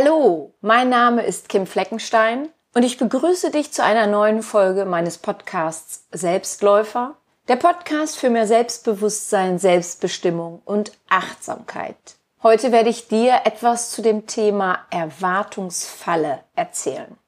Hallo, 0.00 0.54
mein 0.60 0.90
Name 0.90 1.26
ist 1.26 1.48
Kim 1.48 1.66
Fleckenstein 1.66 2.50
und 2.72 2.84
ich 2.84 2.98
begrüße 2.98 3.50
dich 3.50 3.72
zu 3.72 3.82
einer 3.82 4.06
neuen 4.06 4.44
Folge 4.44 4.84
meines 4.84 5.18
Podcasts 5.18 6.06
Selbstläufer, 6.12 7.16
der 7.48 7.56
Podcast 7.56 8.16
für 8.16 8.30
mehr 8.30 8.46
Selbstbewusstsein, 8.46 9.58
Selbstbestimmung 9.58 10.62
und 10.64 10.92
Achtsamkeit. 11.08 11.96
Heute 12.44 12.70
werde 12.70 12.90
ich 12.90 13.08
dir 13.08 13.40
etwas 13.42 13.90
zu 13.90 14.00
dem 14.00 14.28
Thema 14.28 14.78
Erwartungsfalle 14.90 16.44
erzählen. 16.54 17.18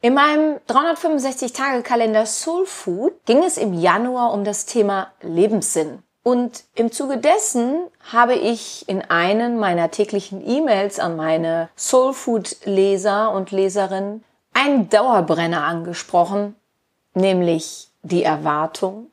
In 0.00 0.14
meinem 0.14 0.56
365-Tage-Kalender 0.66 2.24
Soul 2.24 2.64
Food 2.64 3.12
ging 3.26 3.44
es 3.44 3.58
im 3.58 3.74
Januar 3.74 4.32
um 4.32 4.44
das 4.44 4.64
Thema 4.64 5.12
Lebenssinn. 5.20 6.02
Und 6.24 6.64
im 6.74 6.90
Zuge 6.90 7.18
dessen 7.18 7.82
habe 8.10 8.34
ich 8.34 8.88
in 8.88 9.02
einen 9.02 9.58
meiner 9.58 9.90
täglichen 9.90 10.44
E-Mails 10.44 10.98
an 10.98 11.16
meine 11.16 11.68
Soul 11.76 12.14
Food 12.14 12.56
Leser 12.64 13.30
und 13.30 13.50
Leserinnen 13.50 14.24
einen 14.54 14.88
Dauerbrenner 14.88 15.64
angesprochen, 15.64 16.56
nämlich 17.12 17.88
die 18.02 18.22
Erwartung 18.22 19.10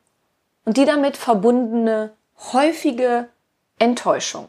und 0.64 0.78
die 0.78 0.86
damit 0.86 1.18
verbundene 1.18 2.14
häufige 2.54 3.28
Enttäuschung. 3.78 4.48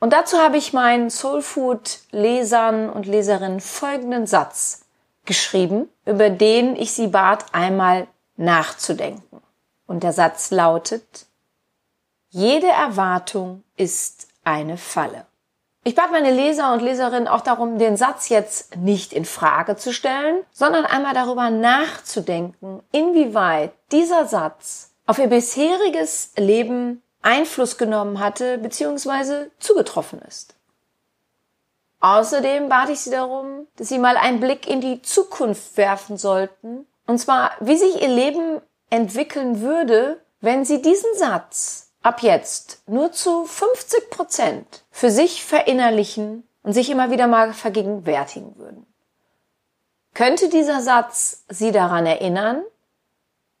Und 0.00 0.12
dazu 0.12 0.36
habe 0.38 0.56
ich 0.56 0.72
meinen 0.72 1.10
Soul 1.10 1.42
Food 1.42 2.00
Lesern 2.10 2.90
und 2.90 3.06
Leserinnen 3.06 3.60
folgenden 3.60 4.26
Satz 4.26 4.84
geschrieben, 5.26 5.88
über 6.06 6.28
den 6.28 6.74
ich 6.74 6.92
sie 6.92 7.06
bat, 7.06 7.44
einmal 7.52 8.08
nachzudenken. 8.36 9.40
Und 9.86 10.02
der 10.02 10.12
Satz 10.12 10.50
lautet, 10.50 11.26
jede 12.30 12.68
Erwartung 12.68 13.64
ist 13.76 14.28
eine 14.44 14.76
Falle. 14.76 15.26
Ich 15.82 15.94
bat 15.94 16.12
meine 16.12 16.30
Leser 16.30 16.72
und 16.72 16.82
Leserinnen 16.82 17.26
auch 17.26 17.40
darum, 17.40 17.78
den 17.78 17.96
Satz 17.96 18.28
jetzt 18.28 18.76
nicht 18.76 19.12
in 19.12 19.24
Frage 19.24 19.76
zu 19.76 19.92
stellen, 19.92 20.44
sondern 20.52 20.84
einmal 20.84 21.14
darüber 21.14 21.50
nachzudenken, 21.50 22.82
inwieweit 22.92 23.72
dieser 23.90 24.26
Satz 24.26 24.92
auf 25.06 25.18
ihr 25.18 25.26
bisheriges 25.26 26.32
Leben 26.36 27.02
Einfluss 27.22 27.78
genommen 27.78 28.20
hatte 28.20 28.58
bzw. 28.58 29.48
zugetroffen 29.58 30.20
ist. 30.22 30.54
Außerdem 32.00 32.68
bat 32.68 32.90
ich 32.90 33.00
sie 33.00 33.10
darum, 33.10 33.66
dass 33.76 33.88
sie 33.88 33.98
mal 33.98 34.16
einen 34.16 34.40
Blick 34.40 34.68
in 34.68 34.80
die 34.80 35.02
Zukunft 35.02 35.76
werfen 35.76 36.16
sollten, 36.16 36.86
und 37.06 37.18
zwar, 37.18 37.50
wie 37.60 37.76
sich 37.76 38.00
ihr 38.00 38.08
Leben 38.08 38.60
entwickeln 38.88 39.60
würde, 39.60 40.20
wenn 40.40 40.64
sie 40.64 40.80
diesen 40.80 41.12
Satz 41.16 41.89
ab 42.02 42.22
jetzt 42.22 42.82
nur 42.86 43.12
zu 43.12 43.44
50 43.44 44.10
Prozent 44.10 44.84
für 44.90 45.10
sich 45.10 45.44
verinnerlichen 45.44 46.46
und 46.62 46.72
sich 46.72 46.90
immer 46.90 47.10
wieder 47.10 47.26
mal 47.26 47.52
vergegenwärtigen 47.52 48.56
würden. 48.56 48.86
Könnte 50.14 50.48
dieser 50.48 50.82
Satz 50.82 51.44
Sie 51.48 51.72
daran 51.72 52.06
erinnern, 52.06 52.62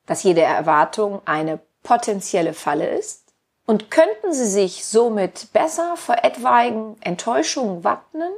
dass 0.06 0.22
jede 0.22 0.42
Erwartung 0.42 1.22
eine 1.24 1.60
potenzielle 1.82 2.54
Falle 2.54 2.88
ist? 2.88 3.24
Und 3.66 3.90
könnten 3.90 4.32
Sie 4.32 4.46
sich 4.46 4.84
somit 4.84 5.52
besser 5.52 5.96
vor 5.96 6.16
etwaigen 6.24 6.96
Enttäuschungen 7.02 7.84
wappnen, 7.84 8.32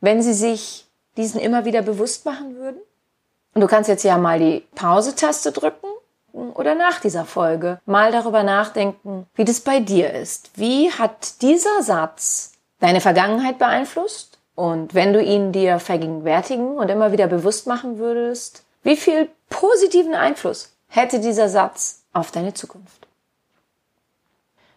wenn 0.00 0.22
Sie 0.22 0.32
sich 0.32 0.86
diesen 1.18 1.38
immer 1.38 1.66
wieder 1.66 1.82
bewusst 1.82 2.24
machen 2.24 2.56
würden? 2.56 2.80
Und 3.52 3.60
du 3.60 3.66
kannst 3.66 3.88
jetzt 3.88 4.04
ja 4.04 4.16
mal 4.16 4.38
die 4.38 4.60
Pause-Taste 4.74 5.52
drücken 5.52 5.86
oder 6.34 6.74
nach 6.74 7.00
dieser 7.00 7.24
Folge 7.24 7.80
mal 7.86 8.12
darüber 8.12 8.42
nachdenken, 8.42 9.26
wie 9.34 9.44
das 9.44 9.60
bei 9.60 9.80
dir 9.80 10.12
ist. 10.12 10.50
Wie 10.54 10.90
hat 10.90 11.42
dieser 11.42 11.82
Satz 11.82 12.52
deine 12.80 13.00
Vergangenheit 13.00 13.58
beeinflusst? 13.58 14.38
Und 14.54 14.94
wenn 14.94 15.12
du 15.12 15.22
ihn 15.22 15.52
dir 15.52 15.78
vergegenwärtigen 15.78 16.76
und 16.76 16.90
immer 16.90 17.12
wieder 17.12 17.26
bewusst 17.26 17.66
machen 17.66 17.98
würdest, 17.98 18.64
wie 18.82 18.96
viel 18.96 19.28
positiven 19.48 20.14
Einfluss 20.14 20.76
hätte 20.88 21.20
dieser 21.20 21.48
Satz 21.48 22.04
auf 22.12 22.30
deine 22.30 22.54
Zukunft? 22.54 23.04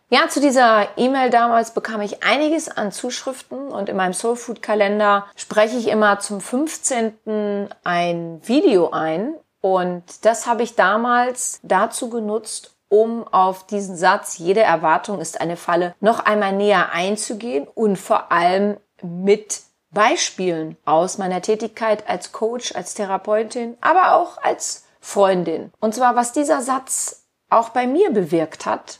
Ja, 0.10 0.30
zu 0.30 0.40
dieser 0.40 0.88
E-Mail 0.98 1.30
damals 1.30 1.72
bekam 1.72 2.00
ich 2.00 2.24
einiges 2.24 2.70
an 2.70 2.94
Zuschriften 2.94 3.68
und 3.68 3.90
in 3.90 3.98
meinem 3.98 4.14
Soulfood 4.14 4.62
Kalender 4.62 5.26
spreche 5.36 5.78
ich 5.78 5.90
immer 5.90 6.20
zum 6.20 6.40
15. 6.40 7.68
ein 7.84 8.42
Video 8.46 8.92
ein 8.92 9.34
und 9.76 10.04
das 10.24 10.48
habe 10.48 10.64
ich 10.64 10.76
damals 10.76 11.60
dazu 11.64 12.10
genutzt, 12.10 12.76
um 12.90 13.28
auf 13.28 13.66
diesen 13.68 13.98
Satz, 13.98 14.38
jede 14.38 14.62
Erwartung 14.62 15.20
ist 15.20 15.42
eine 15.42 15.58
Falle, 15.58 15.94
noch 16.00 16.20
einmal 16.20 16.54
näher 16.54 16.92
einzugehen 16.92 17.68
und 17.68 17.98
vor 17.98 18.32
allem 18.32 18.78
mit 19.02 19.62
Beispielen 19.92 20.78
aus 20.86 21.18
meiner 21.18 21.42
Tätigkeit 21.42 22.08
als 22.10 22.32
Coach, 22.32 22.76
als 22.76 22.94
Therapeutin, 22.94 23.78
aber 23.82 24.16
auch 24.16 24.42
als 24.42 24.86
Freundin. 25.00 25.72
Und 25.80 25.96
zwar, 25.96 26.16
was 26.16 26.34
dieser 26.34 26.62
Satz 26.62 27.26
auch 27.50 27.70
bei 27.70 27.88
mir 27.88 28.12
bewirkt 28.12 28.66
hat, 28.66 29.00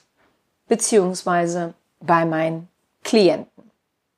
beziehungsweise 0.68 1.74
bei 2.00 2.26
meinen 2.26 2.68
Klienten. 3.04 3.72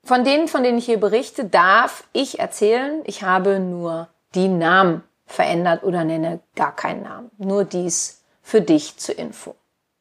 Von 0.03 0.23
denen, 0.23 0.47
von 0.47 0.63
denen 0.63 0.77
ich 0.77 0.85
hier 0.85 0.99
berichte, 0.99 1.45
darf 1.45 2.03
ich 2.13 2.39
erzählen, 2.39 3.01
ich 3.05 3.23
habe 3.23 3.59
nur 3.59 4.07
die 4.33 4.47
Namen 4.47 5.03
verändert 5.29 5.83
oder 5.83 6.03
nenne 6.03 6.39
gar 6.55 6.75
keinen 6.75 7.03
Namen. 7.03 7.31
Nur 7.37 7.63
dies 7.63 8.23
für 8.41 8.61
dich 8.61 8.97
zur 8.97 9.17
Info. 9.17 9.55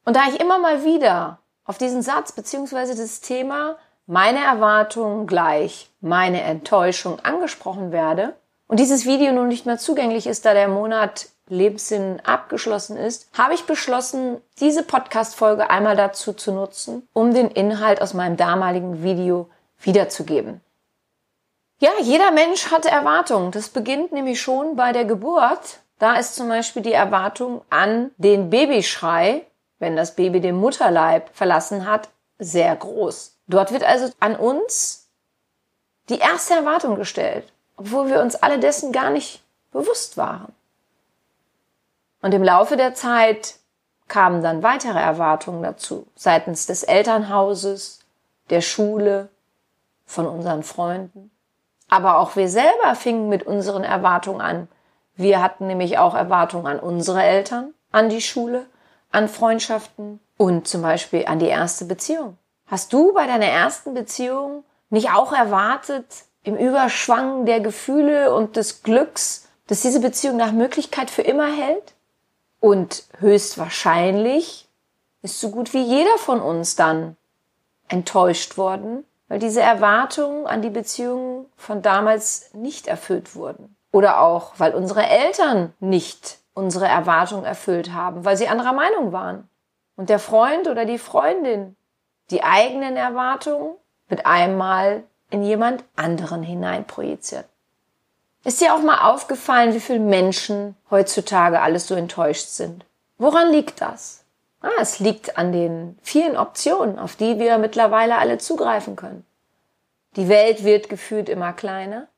Und 0.05 0.17
da 0.17 0.23
ich 0.29 0.41
immer 0.41 0.59
mal 0.59 0.85
wieder 0.85 1.39
auf 1.65 1.79
diesen 1.79 2.03
Satz 2.03 2.33
beziehungsweise 2.33 2.97
das 2.97 3.21
Thema 3.21 3.77
meine 4.07 4.43
Erwartungen 4.43 5.27
gleich 5.27 5.91
meine 6.01 6.41
Enttäuschung 6.41 7.21
angesprochen 7.21 7.93
werde 7.93 8.35
und 8.67 8.81
dieses 8.81 9.05
Video 9.05 9.33
nun 9.33 9.49
nicht 9.49 9.67
mehr 9.67 9.79
zugänglich 9.79 10.27
ist, 10.27 10.47
da 10.47 10.55
der 10.55 10.69
Monat 10.69 11.29
Lebenssinn 11.49 12.21
abgeschlossen 12.25 12.97
ist, 12.97 13.29
habe 13.37 13.55
ich 13.55 13.65
beschlossen, 13.65 14.39
diese 14.61 14.83
Podcast-Folge 14.83 15.71
einmal 15.71 15.97
dazu 15.97 16.33
zu 16.33 16.53
nutzen, 16.53 17.07
um 17.13 17.35
den 17.35 17.51
Inhalt 17.51 18.01
aus 18.01 18.15
meinem 18.15 18.37
damaligen 18.37 19.03
Video 19.03 19.49
wiederzugeben. 19.81 20.61
Ja, 21.81 21.91
jeder 22.01 22.33
Mensch 22.33 22.73
hat 22.73 22.87
Erwartungen. 22.87 23.53
Das 23.53 23.69
beginnt 23.69 24.11
nämlich 24.13 24.41
schon 24.41 24.75
bei 24.75 24.93
der 24.93 25.05
Geburt. 25.05 25.81
Da 26.01 26.17
ist 26.17 26.35
zum 26.35 26.49
Beispiel 26.49 26.83
die 26.83 26.93
Erwartung 26.93 27.63
an 27.71 28.11
den 28.17 28.51
Babyschrei, 28.51 29.47
wenn 29.79 29.95
das 29.95 30.17
Baby 30.17 30.41
den 30.41 30.57
Mutterleib 30.57 31.31
verlassen 31.33 31.87
hat, 31.87 32.09
sehr 32.39 32.75
groß. 32.75 33.37
Dort 33.47 33.73
wird 33.73 33.85
also 33.85 34.11
an 34.19 34.35
uns 34.35 35.09
die 36.09 36.19
erste 36.19 36.55
Erwartung 36.55 36.97
gestellt, 36.97 37.53
obwohl 37.77 38.09
wir 38.09 38.21
uns 38.23 38.35
alle 38.37 38.59
dessen 38.59 38.93
gar 38.93 39.11
nicht 39.11 39.43
bewusst 39.71 40.17
waren. 40.17 40.53
Und 42.23 42.35
im 42.35 42.43
Laufe 42.43 42.77
der 42.77 42.95
Zeit 42.95 43.55
kamen 44.09 44.43
dann 44.43 44.63
weitere 44.63 44.99
Erwartungen 44.99 45.63
dazu, 45.63 46.07
seitens 46.17 46.67
des 46.67 46.83
Elternhauses, 46.83 48.01
der 48.51 48.63
Schule, 48.63 49.29
von 50.07 50.27
unseren 50.27 50.63
Freunden. 50.63 51.31
Aber 51.89 52.19
auch 52.19 52.37
wir 52.37 52.49
selber 52.49 52.95
fingen 52.95 53.29
mit 53.29 53.45
unseren 53.45 53.85
Erwartungen 53.85 54.41
an. 54.41 54.69
Wir 55.17 55.43
hatten 55.43 55.67
nämlich 55.67 55.99
auch 55.99 56.15
Erwartungen 56.15 56.67
an 56.67 56.79
unsere 56.79 57.23
Eltern, 57.23 57.75
an 57.91 58.09
die 58.09 58.21
Schule, 58.21 58.67
an 59.11 59.29
Freundschaften 59.29 60.21
und 60.37 60.69
zum 60.69 60.83
Beispiel 60.83 61.27
an 61.27 61.39
die 61.39 61.47
erste 61.47 61.87
Beziehung. 61.87 62.37
Hast 62.67 62.93
du 62.93 63.13
bei 63.15 63.27
deiner 63.27 63.47
ersten 63.47 63.95
Beziehung 63.95 64.65
nicht 64.91 65.11
auch 65.11 65.33
erwartet, 65.33 66.05
im 66.45 66.57
Überschwang 66.57 67.47
der 67.47 67.61
Gefühle 67.61 68.35
und 68.35 68.57
des 68.57 68.83
Glücks, 68.83 69.49
dass 69.67 69.83
diese 69.83 70.01
Beziehung 70.01 70.37
nach 70.37 70.53
Möglichkeit 70.53 71.11
für 71.11 71.23
immer 71.23 71.47
hält? 71.47 71.95
Und 72.61 73.05
höchstwahrscheinlich 73.19 74.69
ist 75.23 75.41
so 75.41 75.51
gut 75.51 75.73
wie 75.75 75.83
jeder 75.83 76.17
von 76.19 76.41
uns 76.41 76.77
dann 76.77 77.17
enttäuscht 77.89 78.57
worden, 78.57 79.05
weil 79.29 79.39
diese 79.39 79.61
Erwartungen 79.61 80.47
an 80.47 80.63
die 80.63 80.71
Beziehungen 80.71 81.47
von 81.57 81.83
damals 81.83 82.53
nicht 82.55 82.87
erfüllt 82.87 83.35
wurden. 83.35 83.77
Oder 83.93 84.21
auch, 84.21 84.55
weil 84.59 84.75
unsere 84.75 85.07
Eltern 85.07 85.73
nicht 85.81 86.39
unsere 86.55 86.89
Erwartungen 86.89 87.45
erfüllt 87.45 87.93
haben, 87.93 88.25
weil 88.25 88.37
sie 88.37 88.49
anderer 88.49 88.73
Meinung 88.73 89.13
waren. 89.13 89.49
Und 89.97 90.11
der 90.11 90.19
Freund 90.19 90.67
oder 90.67 90.85
die 90.85 90.99
Freundin 90.99 91.77
die 92.31 92.43
eigenen 92.43 92.97
Erwartungen 92.97 93.77
mit 94.09 94.27
einmal 94.27 95.05
in 95.31 95.43
jemand 95.43 95.85
anderen 95.97 96.43
hineinprojiziert. 96.43 97.47
Ist 98.45 98.61
dir 98.61 98.75
auch 98.75 98.81
mal 98.81 99.11
aufgefallen, 99.11 99.75
wie 99.75 99.81
viele 99.81 100.01
Menschen 100.01 100.77
heutzutage 100.91 101.61
alles 101.61 101.87
so 101.87 101.95
enttäuscht 101.95 102.49
sind? 102.49 102.85
Woran 103.19 103.51
liegt 103.51 103.81
das? 103.81 104.25
Ah, 104.61 104.81
es 104.81 104.99
liegt 104.99 105.39
an 105.39 105.53
den 105.53 105.99
vielen 106.03 106.37
Optionen, 106.37 106.99
auf 106.99 107.17
die 107.17 107.39
wir 107.39 107.59
mittlerweile 107.59 108.19
alle 108.19 108.39
zugreifen 108.39 108.97
können. 108.97 109.25
Die 110.17 110.29
Welt 110.29 110.65
wird 110.65 110.89
gefühlt 110.89 111.29
immer 111.29 111.53
kleiner. 111.53 112.09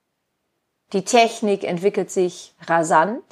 Die 0.93 1.05
Technik 1.05 1.65
entwickelt 1.65 2.11
sich 2.11 2.55
rasant. 2.67 3.23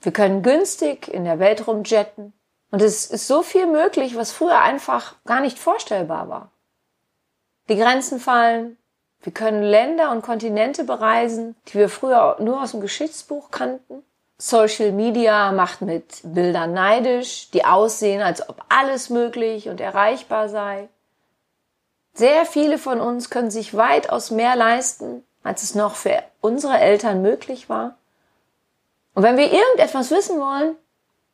Wir 0.00 0.12
können 0.12 0.42
günstig 0.42 1.08
in 1.08 1.24
der 1.24 1.38
Welt 1.38 1.66
rumjetten. 1.66 2.32
Und 2.70 2.82
es 2.82 3.06
ist 3.06 3.26
so 3.26 3.42
viel 3.42 3.66
möglich, 3.66 4.16
was 4.16 4.32
früher 4.32 4.60
einfach 4.60 5.16
gar 5.24 5.40
nicht 5.40 5.58
vorstellbar 5.58 6.28
war. 6.28 6.50
Die 7.68 7.76
Grenzen 7.76 8.20
fallen, 8.20 8.78
Wir 9.20 9.32
können 9.32 9.62
Länder 9.62 10.12
und 10.12 10.22
Kontinente 10.22 10.84
bereisen, 10.84 11.56
die 11.66 11.74
wir 11.74 11.88
früher 11.88 12.36
nur 12.40 12.62
aus 12.62 12.70
dem 12.70 12.80
Geschichtsbuch 12.80 13.50
kannten. 13.50 14.04
Social 14.40 14.92
Media 14.92 15.50
macht 15.50 15.80
mit 15.80 16.20
Bildern 16.22 16.72
neidisch, 16.72 17.50
die 17.50 17.64
aussehen, 17.64 18.22
als 18.22 18.48
ob 18.48 18.64
alles 18.68 19.10
möglich 19.10 19.68
und 19.68 19.80
erreichbar 19.80 20.48
sei. 20.48 20.88
Sehr 22.14 22.46
viele 22.46 22.78
von 22.78 23.00
uns 23.00 23.30
können 23.30 23.50
sich 23.50 23.76
weitaus 23.76 24.30
mehr 24.30 24.54
leisten, 24.54 25.24
als 25.42 25.64
es 25.64 25.74
noch 25.74 25.96
für 25.96 26.22
unsere 26.40 26.78
Eltern 26.78 27.20
möglich 27.20 27.68
war. 27.68 27.96
Und 29.14 29.24
wenn 29.24 29.36
wir 29.36 29.52
irgendetwas 29.52 30.12
wissen 30.12 30.38
wollen, 30.38 30.76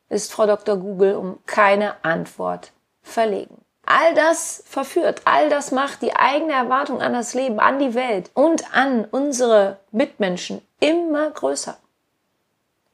ist 0.09 0.33
Frau 0.33 0.47
Dr. 0.47 0.77
Google 0.77 1.15
um 1.15 1.37
keine 1.45 2.03
Antwort 2.03 2.71
verlegen. 3.03 3.61
All 3.85 4.15
das 4.15 4.63
verführt, 4.65 5.21
all 5.25 5.49
das 5.49 5.71
macht 5.71 6.01
die 6.01 6.15
eigene 6.15 6.53
Erwartung 6.53 7.03
an 7.03 7.13
das 7.13 7.35
Leben, 7.35 7.59
an 7.59 7.77
die 7.77 7.93
Welt 7.93 8.31
und 8.33 8.75
an 8.75 9.05
unsere 9.05 9.77
Mitmenschen 9.91 10.61
immer 10.79 11.29
größer. 11.29 11.77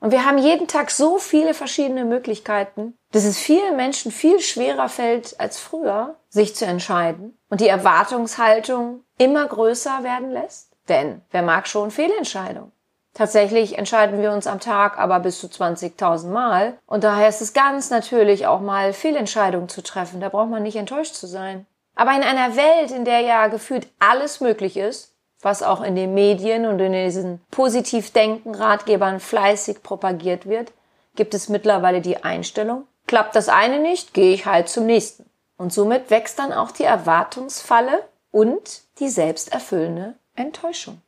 Und 0.01 0.11
wir 0.11 0.25
haben 0.25 0.39
jeden 0.39 0.67
Tag 0.67 0.89
so 0.89 1.19
viele 1.19 1.53
verschiedene 1.53 2.05
Möglichkeiten, 2.05 2.97
dass 3.11 3.23
es 3.23 3.37
vielen 3.37 3.77
Menschen 3.77 4.11
viel 4.11 4.39
schwerer 4.39 4.89
fällt 4.89 5.39
als 5.39 5.59
früher, 5.59 6.15
sich 6.27 6.55
zu 6.55 6.65
entscheiden 6.65 7.37
und 7.49 7.61
die 7.61 7.67
Erwartungshaltung 7.67 9.03
immer 9.19 9.45
größer 9.45 10.03
werden 10.03 10.31
lässt. 10.31 10.71
Denn 10.89 11.21
wer 11.29 11.43
mag 11.43 11.67
schon 11.67 11.91
Fehlentscheidungen? 11.91 12.71
Tatsächlich 13.13 13.77
entscheiden 13.77 14.21
wir 14.21 14.31
uns 14.31 14.47
am 14.47 14.59
Tag 14.59 14.97
aber 14.97 15.19
bis 15.19 15.39
zu 15.39 15.47
20.000 15.47 16.29
Mal. 16.29 16.77
Und 16.87 17.03
daher 17.03 17.29
ist 17.29 17.41
es 17.41 17.53
ganz 17.53 17.91
natürlich 17.91 18.47
auch 18.47 18.61
mal 18.61 18.93
Fehlentscheidungen 18.93 19.69
zu 19.69 19.83
treffen. 19.83 20.19
Da 20.19 20.29
braucht 20.29 20.49
man 20.49 20.63
nicht 20.63 20.77
enttäuscht 20.77 21.13
zu 21.13 21.27
sein. 21.27 21.67
Aber 21.93 22.11
in 22.15 22.23
einer 22.23 22.55
Welt, 22.55 22.89
in 22.89 23.05
der 23.05 23.19
ja 23.19 23.47
gefühlt 23.47 23.87
alles 23.99 24.39
möglich 24.39 24.77
ist, 24.77 25.10
was 25.41 25.63
auch 25.63 25.81
in 25.81 25.95
den 25.95 26.13
Medien 26.13 26.65
und 26.65 26.79
in 26.79 26.93
diesen 26.93 27.41
Positivdenken-Ratgebern 27.51 29.19
fleißig 29.19 29.83
propagiert 29.83 30.45
wird, 30.45 30.71
gibt 31.15 31.33
es 31.33 31.49
mittlerweile 31.49 32.01
die 32.01 32.23
Einstellung, 32.23 32.87
klappt 33.07 33.35
das 33.35 33.49
eine 33.49 33.79
nicht, 33.79 34.13
gehe 34.13 34.33
ich 34.33 34.45
halt 34.45 34.69
zum 34.69 34.85
nächsten. 34.85 35.25
Und 35.57 35.73
somit 35.73 36.09
wächst 36.09 36.39
dann 36.39 36.53
auch 36.53 36.71
die 36.71 36.83
Erwartungsfalle 36.83 38.03
und 38.31 38.81
die 38.99 39.09
selbsterfüllende 39.09 40.15
Enttäuschung. 40.35 41.01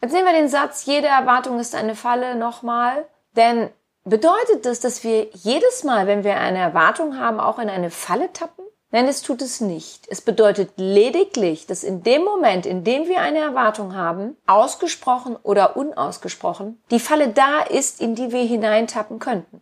Jetzt 0.00 0.12
nehmen 0.12 0.26
wir 0.26 0.32
den 0.32 0.48
Satz, 0.48 0.86
jede 0.86 1.06
Erwartung 1.06 1.58
ist 1.58 1.74
eine 1.74 1.94
Falle 1.94 2.34
nochmal, 2.34 3.06
denn 3.36 3.70
bedeutet 4.04 4.64
das, 4.64 4.80
dass 4.80 5.04
wir 5.04 5.28
jedes 5.32 5.84
Mal, 5.84 6.06
wenn 6.06 6.24
wir 6.24 6.36
eine 6.36 6.58
Erwartung 6.58 7.18
haben, 7.18 7.40
auch 7.40 7.58
in 7.58 7.68
eine 7.68 7.90
Falle 7.90 8.32
tappen? 8.32 8.65
Nein, 8.96 9.08
es 9.08 9.20
tut 9.20 9.42
es 9.42 9.60
nicht. 9.60 10.08
Es 10.08 10.22
bedeutet 10.22 10.70
lediglich, 10.76 11.66
dass 11.66 11.84
in 11.84 12.02
dem 12.02 12.24
Moment, 12.24 12.64
in 12.64 12.82
dem 12.82 13.08
wir 13.08 13.20
eine 13.20 13.40
Erwartung 13.40 13.94
haben, 13.94 14.38
ausgesprochen 14.46 15.36
oder 15.42 15.76
unausgesprochen, 15.76 16.82
die 16.90 16.98
Falle 16.98 17.28
da 17.28 17.60
ist, 17.60 18.00
in 18.00 18.14
die 18.14 18.32
wir 18.32 18.42
hineintappen 18.42 19.18
könnten. 19.18 19.60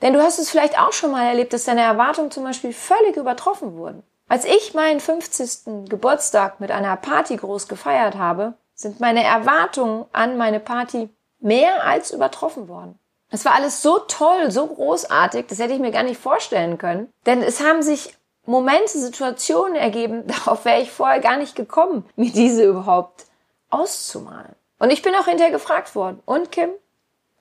Denn 0.00 0.14
du 0.14 0.22
hast 0.22 0.38
es 0.38 0.48
vielleicht 0.48 0.78
auch 0.78 0.94
schon 0.94 1.10
mal 1.10 1.26
erlebt, 1.26 1.52
dass 1.52 1.64
deine 1.64 1.82
Erwartungen 1.82 2.30
zum 2.30 2.44
Beispiel 2.44 2.72
völlig 2.72 3.18
übertroffen 3.18 3.76
wurden. 3.76 4.02
Als 4.26 4.46
ich 4.46 4.72
meinen 4.72 4.98
50. 4.98 5.90
Geburtstag 5.90 6.60
mit 6.60 6.70
einer 6.70 6.96
Party 6.96 7.36
groß 7.36 7.68
gefeiert 7.68 8.14
habe, 8.14 8.54
sind 8.72 9.00
meine 9.00 9.22
Erwartungen 9.22 10.06
an 10.12 10.38
meine 10.38 10.60
Party 10.60 11.10
mehr 11.40 11.84
als 11.84 12.10
übertroffen 12.10 12.68
worden. 12.68 12.98
Es 13.36 13.44
war 13.44 13.52
alles 13.52 13.82
so 13.82 13.98
toll, 13.98 14.50
so 14.50 14.66
großartig, 14.66 15.44
das 15.48 15.58
hätte 15.58 15.74
ich 15.74 15.78
mir 15.78 15.90
gar 15.90 16.04
nicht 16.04 16.18
vorstellen 16.18 16.78
können. 16.78 17.12
Denn 17.26 17.42
es 17.42 17.60
haben 17.60 17.82
sich 17.82 18.14
Momente, 18.46 18.98
Situationen 18.98 19.76
ergeben, 19.76 20.26
darauf 20.26 20.64
wäre 20.64 20.80
ich 20.80 20.90
vorher 20.90 21.20
gar 21.20 21.36
nicht 21.36 21.54
gekommen, 21.54 22.06
mir 22.16 22.32
diese 22.32 22.64
überhaupt 22.64 23.26
auszumalen. 23.68 24.54
Und 24.78 24.90
ich 24.90 25.02
bin 25.02 25.14
auch 25.14 25.26
hinterher 25.26 25.52
gefragt 25.52 25.94
worden. 25.94 26.22
Und 26.24 26.50
Kim, 26.50 26.70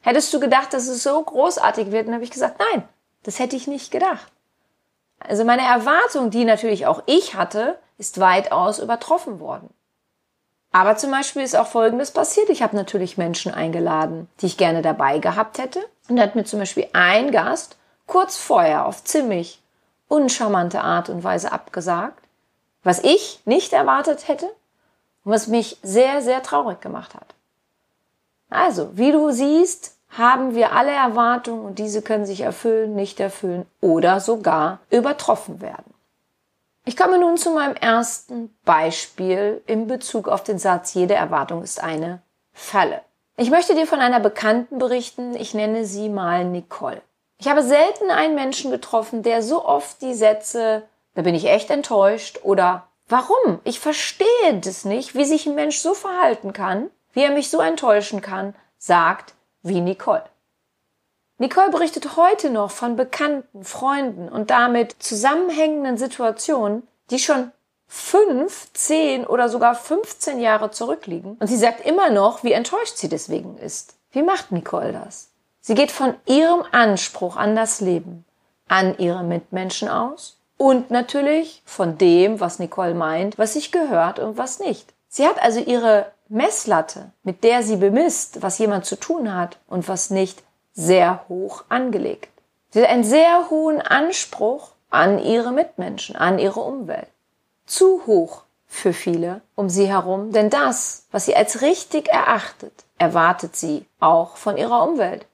hättest 0.02 0.34
du 0.34 0.42
gedacht, 0.42 0.74
dass 0.74 0.90
es 0.90 1.02
so 1.02 1.24
großartig 1.24 1.94
wird? 1.94 2.08
Und 2.08 2.14
habe 2.14 2.26
ich 2.26 2.32
gesagt, 2.32 2.60
nein, 2.60 2.84
das 3.24 3.40
hätte 3.40 3.56
ich 3.56 3.66
nicht 3.66 3.90
gedacht. 3.90 4.30
Also 5.20 5.46
meine 5.46 5.64
Erwartung, 5.64 6.30
die 6.30 6.44
natürlich 6.44 6.88
auch 6.88 7.04
ich 7.06 7.36
hatte, 7.36 7.80
ist 7.98 8.20
weitaus 8.20 8.80
übertroffen 8.80 9.40
worden. 9.40 9.70
Aber 10.76 10.98
zum 10.98 11.10
Beispiel 11.10 11.42
ist 11.42 11.56
auch 11.56 11.68
Folgendes 11.68 12.12
passiert. 12.12 12.50
Ich 12.50 12.62
habe 12.62 12.76
natürlich 12.76 13.18
Menschen 13.18 13.54
eingeladen, 13.54 14.28
die 14.42 14.48
ich 14.48 14.58
gerne 14.58 14.82
dabei 14.82 15.20
gehabt 15.20 15.58
hätte. 15.58 15.80
Und 16.10 16.18
da 16.18 16.24
hat 16.24 16.36
mir 16.36 16.44
zum 16.44 16.60
Beispiel 16.60 16.86
ein 16.92 17.32
Gast 17.32 17.78
kurz 18.08 18.36
vorher 18.36 18.86
auf 18.86 19.02
ziemlich 19.06 19.62
uncharmante 20.10 20.82
Art 20.82 21.08
und 21.08 21.24
Weise 21.24 21.54
abgesagt, 21.54 22.22
was 22.84 23.00
ich 23.06 23.40
nicht 23.46 23.72
erwartet 23.72 24.28
hätte 24.28 24.48
und 25.24 25.32
was 25.32 25.48
mich 25.48 25.78
sehr, 25.82 26.22
sehr 26.22 26.44
traurig 26.44 26.82
gemacht 26.82 27.16
hat. 27.16 27.36
Also, 28.50 28.90
wie 28.98 29.14
du 29.14 29.32
siehst, 29.32 29.96
haben 30.10 30.56
wir 30.56 30.74
alle 30.74 30.92
Erwartungen 30.92 31.64
und 31.64 31.80
diese 31.80 32.02
können 32.02 32.26
sich 32.26 32.42
erfüllen, 32.42 32.96
nicht 32.96 33.22
erfüllen 33.22 33.66
oder 33.80 34.20
sogar 34.20 34.80
übertroffen 34.90 35.62
werden. 35.62 35.95
Ich 36.88 36.96
komme 36.96 37.18
nun 37.18 37.36
zu 37.36 37.50
meinem 37.50 37.76
ersten 37.76 38.56
Beispiel 38.64 39.64
in 39.66 39.88
Bezug 39.88 40.28
auf 40.28 40.44
den 40.44 40.60
Satz, 40.60 40.94
jede 40.94 41.16
Erwartung 41.16 41.64
ist 41.64 41.82
eine 41.82 42.22
Falle. 42.54 43.02
Ich 43.38 43.50
möchte 43.50 43.74
dir 43.74 43.88
von 43.88 44.00
einer 44.00 44.20
Bekannten 44.20 44.78
berichten, 44.78 45.36
ich 45.36 45.56
nenne 45.56 45.86
sie 45.86 46.10
mal 46.10 46.46
Nicole. 46.46 47.02
Ich 47.40 47.48
habe 47.48 47.64
selten 47.64 48.12
einen 48.12 48.36
Menschen 48.36 48.70
getroffen, 48.70 49.24
der 49.24 49.42
so 49.42 49.66
oft 49.66 50.00
die 50.04 50.14
Sätze, 50.14 50.84
da 51.16 51.24
bin 51.24 51.34
ich 51.34 51.46
echt 51.46 51.72
enttäuscht 51.72 52.42
oder 52.44 52.88
warum? 53.08 53.60
Ich 53.64 53.80
verstehe 53.80 54.28
das 54.62 54.86
nicht, 54.86 55.16
wie 55.16 55.26
sich 55.26 55.48
ein 55.48 55.56
Mensch 55.56 55.80
so 55.80 55.96
verhalten 55.96 56.54
kann, 56.54 56.92
wie 57.14 57.24
er 57.24 57.32
mich 57.32 57.50
so 57.50 57.62
enttäuschen 57.62 58.22
kann, 58.22 58.54
sagt 58.78 59.34
wie 59.64 59.82
Nicole. 59.82 60.24
Nicole 61.38 61.70
berichtet 61.70 62.16
heute 62.16 62.50
noch 62.50 62.72
von 62.72 62.96
Bekannten, 62.96 63.66
Freunden 63.66 64.30
und 64.30 64.52
damit 64.52 64.96
zusammenhängenden 65.00 65.98
Situationen, 65.98 66.88
die 67.10 67.20
schon 67.20 67.52
fünf, 67.88 68.72
zehn 68.74 69.26
oder 69.26 69.50
sogar 69.50 69.76
15 69.76 70.40
Jahre 70.40 70.72
zurückliegen. 70.72 71.36
Und 71.40 71.48
sie 71.48 71.58
sagt 71.58 71.86
immer 71.86 72.10
noch, 72.10 72.44
wie 72.44 72.54
enttäuscht 72.54 72.98
sie 72.98 73.10
deswegen 73.10 73.58
ist. 73.58 73.96
Wie 74.12 74.24
macht 74.24 74.52
Nicole 74.52 74.94
das? 74.94 75.30
Sie 75.60 75.76
geht 75.76 75.92
von 75.92 76.16
ihrem 76.26 76.64
Anspruch 76.72 77.36
an 77.36 77.56
das 77.56 77.82
Leben, 77.82 78.24
an 78.70 78.98
ihre 78.98 79.24
Mitmenschen 79.24 79.90
aus 79.90 80.38
und 80.58 80.90
natürlich 80.90 81.62
von 81.66 81.98
dem, 81.98 82.40
was 82.40 82.60
Nicole 82.60 82.94
meint, 82.94 83.38
was 83.38 83.54
sich 83.54 83.72
gehört 83.72 84.20
und 84.20 84.38
was 84.38 84.60
nicht. 84.60 84.94
Sie 85.10 85.28
hat 85.28 85.42
also 85.42 85.60
ihre 85.60 86.12
Messlatte, 86.30 87.12
mit 87.24 87.44
der 87.44 87.62
sie 87.62 87.76
bemisst, 87.76 88.42
was 88.42 88.58
jemand 88.58 88.86
zu 88.86 88.96
tun 88.96 89.36
hat 89.36 89.58
und 89.68 89.88
was 89.88 90.10
nicht, 90.10 90.44
sehr 90.76 91.26
hoch 91.30 91.64
angelegt. 91.70 92.30
Sie 92.70 92.82
hat 92.82 92.90
einen 92.90 93.04
sehr 93.04 93.50
hohen 93.50 93.82
Anspruch 93.82 94.72
an 94.90 95.18
ihre 95.20 95.52
Mitmenschen, 95.52 96.16
an 96.16 96.38
ihre 96.38 96.60
Umwelt. 96.60 97.08
Zu 97.66 98.06
hoch 98.06 98.44
für 98.68 98.94
viele 98.94 99.42
um 99.56 99.70
sie 99.70 99.88
herum, 99.88 100.32
denn 100.32 100.50
das, 100.50 101.08
was 101.12 101.26
sie 101.26 101.36
als 101.36 101.62
richtig 101.62 102.10
erachtet, 102.10 102.84
erwartet 102.98 103.56
sie 103.56 103.86
auch 104.00 104.36
von 104.36 104.58
ihrer 104.58 104.84
Umwelt. 104.84 105.26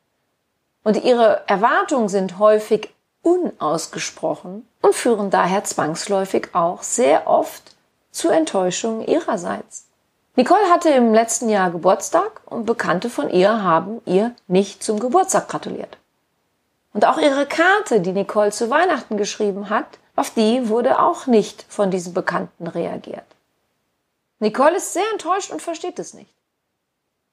Und 0.83 1.03
ihre 1.03 1.43
Erwartungen 1.47 2.09
sind 2.09 2.39
häufig 2.39 2.93
unausgesprochen 3.23 4.67
und 4.81 4.95
führen 4.95 5.29
daher 5.29 5.63
zwangsläufig 5.63 6.49
auch 6.53 6.83
sehr 6.83 7.27
oft 7.27 7.75
zu 8.11 8.29
Enttäuschungen 8.29 9.07
ihrerseits. 9.07 9.87
Nicole 10.35 10.69
hatte 10.69 10.89
im 10.89 11.13
letzten 11.13 11.49
Jahr 11.49 11.71
Geburtstag 11.71 12.41
und 12.45 12.65
Bekannte 12.65 13.09
von 13.09 13.29
ihr 13.29 13.63
haben 13.63 14.01
ihr 14.05 14.33
nicht 14.47 14.81
zum 14.81 14.99
Geburtstag 14.99 15.49
gratuliert. 15.49 15.97
Und 16.93 17.05
auch 17.05 17.17
ihre 17.17 17.45
Karte, 17.45 17.99
die 17.99 18.13
Nicole 18.13 18.51
zu 18.51 18.69
Weihnachten 18.69 19.17
geschrieben 19.17 19.69
hat, 19.69 19.99
auf 20.15 20.29
die 20.29 20.69
wurde 20.69 20.99
auch 20.99 21.27
nicht 21.27 21.65
von 21.67 21.91
diesen 21.91 22.13
Bekannten 22.13 22.67
reagiert. 22.67 23.25
Nicole 24.39 24.77
ist 24.77 24.93
sehr 24.93 25.09
enttäuscht 25.11 25.51
und 25.51 25.61
versteht 25.61 25.99
es 25.99 26.13
nicht. 26.13 26.33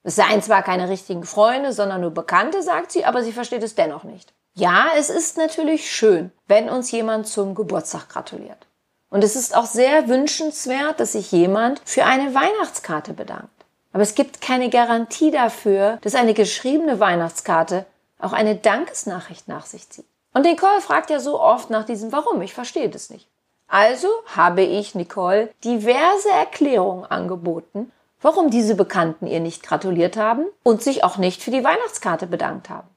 Es 0.03 0.15
seien 0.15 0.41
zwar 0.41 0.61
keine 0.63 0.89
richtigen 0.89 1.23
Freunde, 1.23 1.71
sondern 1.71 2.01
nur 2.01 2.11
Bekannte, 2.11 2.61
sagt 2.63 2.91
sie, 2.91 3.05
aber 3.05 3.23
sie 3.23 3.31
versteht 3.33 3.63
es 3.63 3.75
dennoch 3.75 4.03
nicht. 4.03 4.33
Ja, 4.55 4.87
es 4.97 5.09
ist 5.09 5.37
natürlich 5.37 5.89
schön, 5.89 6.31
wenn 6.47 6.69
uns 6.69 6.91
jemand 6.91 7.27
zum 7.27 7.55
Geburtstag 7.55 8.09
gratuliert. 8.09 8.65
Und 9.09 9.23
es 9.23 9.35
ist 9.35 9.55
auch 9.55 9.65
sehr 9.65 10.07
wünschenswert, 10.07 10.99
dass 10.99 11.13
sich 11.13 11.31
jemand 11.31 11.81
für 11.85 12.05
eine 12.05 12.35
Weihnachtskarte 12.35 13.13
bedankt. 13.13 13.49
Aber 13.91 14.03
es 14.03 14.15
gibt 14.15 14.41
keine 14.41 14.69
Garantie 14.69 15.31
dafür, 15.31 15.97
dass 16.01 16.15
eine 16.15 16.33
geschriebene 16.33 16.99
Weihnachtskarte 16.99 17.85
auch 18.19 18.33
eine 18.33 18.55
Dankesnachricht 18.55 19.47
nach 19.47 19.65
sich 19.65 19.89
zieht. 19.89 20.05
Und 20.33 20.43
Nicole 20.43 20.81
fragt 20.81 21.09
ja 21.09 21.19
so 21.19 21.41
oft 21.41 21.69
nach 21.69 21.85
diesem 21.85 22.11
Warum. 22.11 22.41
Ich 22.41 22.53
verstehe 22.53 22.89
das 22.89 23.09
nicht. 23.09 23.27
Also 23.67 24.07
habe 24.35 24.61
ich 24.61 24.95
Nicole 24.95 25.49
diverse 25.63 26.29
Erklärungen 26.29 27.05
angeboten, 27.05 27.91
warum 28.21 28.49
diese 28.49 28.75
Bekannten 28.75 29.27
ihr 29.27 29.39
nicht 29.39 29.63
gratuliert 29.63 30.17
haben 30.17 30.45
und 30.63 30.83
sich 30.83 31.03
auch 31.03 31.17
nicht 31.17 31.41
für 31.41 31.51
die 31.51 31.63
Weihnachtskarte 31.63 32.27
bedankt 32.27 32.69
haben. 32.69 32.87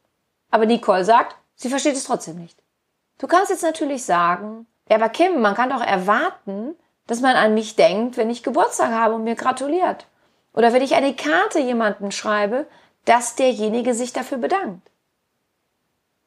Aber 0.51 0.67
Nicole 0.67 1.05
sagt, 1.05 1.37
sie 1.55 1.69
versteht 1.69 1.95
es 1.95 2.05
trotzdem 2.05 2.37
nicht. 2.37 2.59
Du 3.19 3.27
kannst 3.27 3.51
jetzt 3.51 3.63
natürlich 3.63 4.05
sagen, 4.05 4.67
ja, 4.93 4.99
aber 4.99 5.09
Kim, 5.09 5.41
man 5.41 5.55
kann 5.55 5.71
doch 5.71 5.81
erwarten, 5.81 6.77
dass 7.07 7.23
man 7.23 7.35
an 7.35 7.55
mich 7.55 7.77
denkt, 7.77 8.19
wenn 8.19 8.29
ich 8.29 8.43
Geburtstag 8.43 8.91
habe 8.91 9.15
und 9.15 9.25
mir 9.25 9.37
gratuliert. 9.37 10.07
Oder 10.53 10.75
wenn 10.75 10.83
ich 10.83 10.95
eine 10.95 11.17
Karte 11.17 11.61
jemanden 11.61 12.13
schreibe, 12.13 12.67
dass 13.07 13.35
derjenige 13.35 13.95
sich 13.95 14.13
dafür 14.13 14.37
bedankt. 14.37 14.87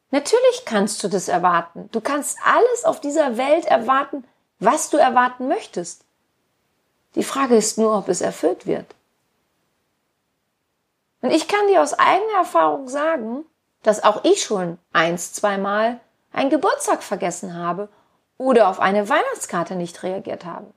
Natürlich 0.10 0.64
kannst 0.66 1.04
du 1.04 1.10
das 1.10 1.28
erwarten. 1.28 1.90
Du 1.92 2.02
kannst 2.02 2.40
alles 2.44 2.86
auf 2.86 3.00
dieser 3.00 3.38
Welt 3.38 3.66
erwarten, 3.66 4.24
was 4.58 4.90
du 4.90 4.98
erwarten 4.98 5.48
möchtest. 5.48 6.04
Die 7.14 7.24
Frage 7.24 7.56
ist 7.56 7.78
nur, 7.78 7.96
ob 7.96 8.10
es 8.10 8.22
erfüllt 8.22 8.66
wird. 8.66 8.96
Und 11.22 11.30
ich 11.30 11.48
kann 11.48 11.68
dir 11.68 11.84
aus 11.84 11.94
eigener 11.94 12.38
Erfahrung 12.40 12.88
sagen, 12.88 13.46
dass 13.84 14.04
auch 14.04 14.24
ich 14.24 14.42
schon 14.42 14.80
eins, 14.92 15.34
zweimal 15.34 16.00
einen 16.34 16.50
Geburtstag 16.50 17.04
vergessen 17.04 17.54
habe 17.54 17.90
oder 18.38 18.70
auf 18.70 18.80
eine 18.80 19.08
Weihnachtskarte 19.10 19.76
nicht 19.76 20.04
reagiert 20.04 20.46
habe. 20.46 20.68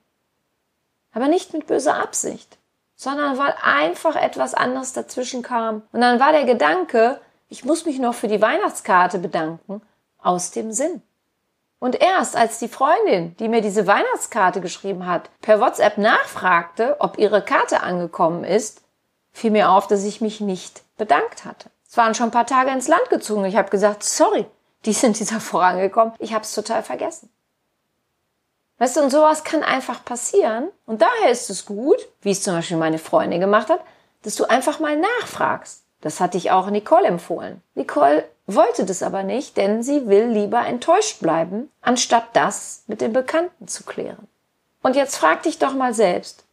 Aber 1.11 1.27
nicht 1.27 1.53
mit 1.53 1.67
böser 1.67 1.95
Absicht, 1.95 2.57
sondern 2.95 3.37
weil 3.37 3.53
einfach 3.61 4.15
etwas 4.15 4.53
anderes 4.53 4.93
dazwischen 4.93 5.41
kam. 5.41 5.83
Und 5.91 6.01
dann 6.01 6.19
war 6.19 6.31
der 6.31 6.45
Gedanke, 6.45 7.19
ich 7.47 7.65
muss 7.65 7.85
mich 7.85 7.99
noch 7.99 8.13
für 8.13 8.27
die 8.27 8.41
Weihnachtskarte 8.41 9.19
bedanken, 9.19 9.81
aus 10.17 10.51
dem 10.51 10.71
Sinn. 10.71 11.01
Und 11.79 12.01
erst 12.01 12.35
als 12.35 12.59
die 12.59 12.67
Freundin, 12.67 13.35
die 13.37 13.47
mir 13.47 13.61
diese 13.61 13.87
Weihnachtskarte 13.87 14.59
geschrieben 14.59 15.07
hat, 15.07 15.29
per 15.41 15.61
WhatsApp 15.61 15.97
nachfragte, 15.97 16.97
ob 16.99 17.17
ihre 17.17 17.41
Karte 17.41 17.81
angekommen 17.81 18.43
ist, 18.43 18.81
fiel 19.31 19.51
mir 19.51 19.71
auf, 19.71 19.87
dass 19.87 20.03
ich 20.03 20.19
mich 20.19 20.41
nicht 20.41 20.83
bedankt 20.97 21.45
hatte. 21.45 21.69
Es 21.87 21.95
waren 21.97 22.13
schon 22.13 22.27
ein 22.27 22.31
paar 22.31 22.45
Tage 22.45 22.71
ins 22.71 22.87
Land 22.87 23.09
gezogen. 23.09 23.45
Ich 23.45 23.55
habe 23.55 23.69
gesagt, 23.69 24.03
sorry, 24.03 24.45
die 24.85 24.93
sind 24.93 25.17
dieser 25.19 25.39
vorangekommen. 25.39 26.13
Ich 26.19 26.33
habe 26.33 26.43
es 26.43 26.53
total 26.53 26.83
vergessen. 26.83 27.31
Weißt 28.79 28.95
du, 28.95 29.01
und 29.01 29.11
sowas 29.11 29.43
kann 29.43 29.61
einfach 29.61 30.03
passieren. 30.03 30.69
Und 30.85 31.01
daher 31.01 31.29
ist 31.29 31.49
es 31.49 31.65
gut, 31.65 31.97
wie 32.21 32.31
es 32.31 32.41
zum 32.41 32.55
Beispiel 32.55 32.77
meine 32.77 32.97
Freundin 32.97 33.41
gemacht 33.41 33.69
hat, 33.69 33.81
dass 34.23 34.35
du 34.35 34.45
einfach 34.45 34.79
mal 34.79 34.97
nachfragst. 34.97 35.83
Das 36.01 36.19
hatte 36.21 36.37
ich 36.37 36.51
auch 36.51 36.69
Nicole 36.69 37.07
empfohlen. 37.07 37.61
Nicole 37.75 38.23
wollte 38.47 38.85
das 38.85 39.03
aber 39.03 39.23
nicht, 39.23 39.57
denn 39.57 39.83
sie 39.83 40.07
will 40.07 40.27
lieber 40.27 40.65
enttäuscht 40.65 41.19
bleiben, 41.19 41.69
anstatt 41.81 42.27
das 42.33 42.83
mit 42.87 43.01
den 43.01 43.13
Bekannten 43.13 43.67
zu 43.67 43.83
klären. 43.83 44.27
Und 44.81 44.95
jetzt 44.95 45.17
frag 45.17 45.43
dich 45.43 45.59
doch 45.59 45.73
mal 45.73 45.93
selbst, 45.93 46.45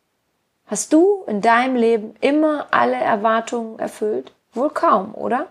hast 0.67 0.93
du 0.93 1.23
in 1.29 1.41
deinem 1.41 1.77
Leben 1.77 2.17
immer 2.21 2.67
alle 2.73 2.97
Erwartungen 2.97 3.79
erfüllt? 3.79 4.33
Wohl 4.53 4.71
kaum, 4.71 5.15
oder? 5.15 5.47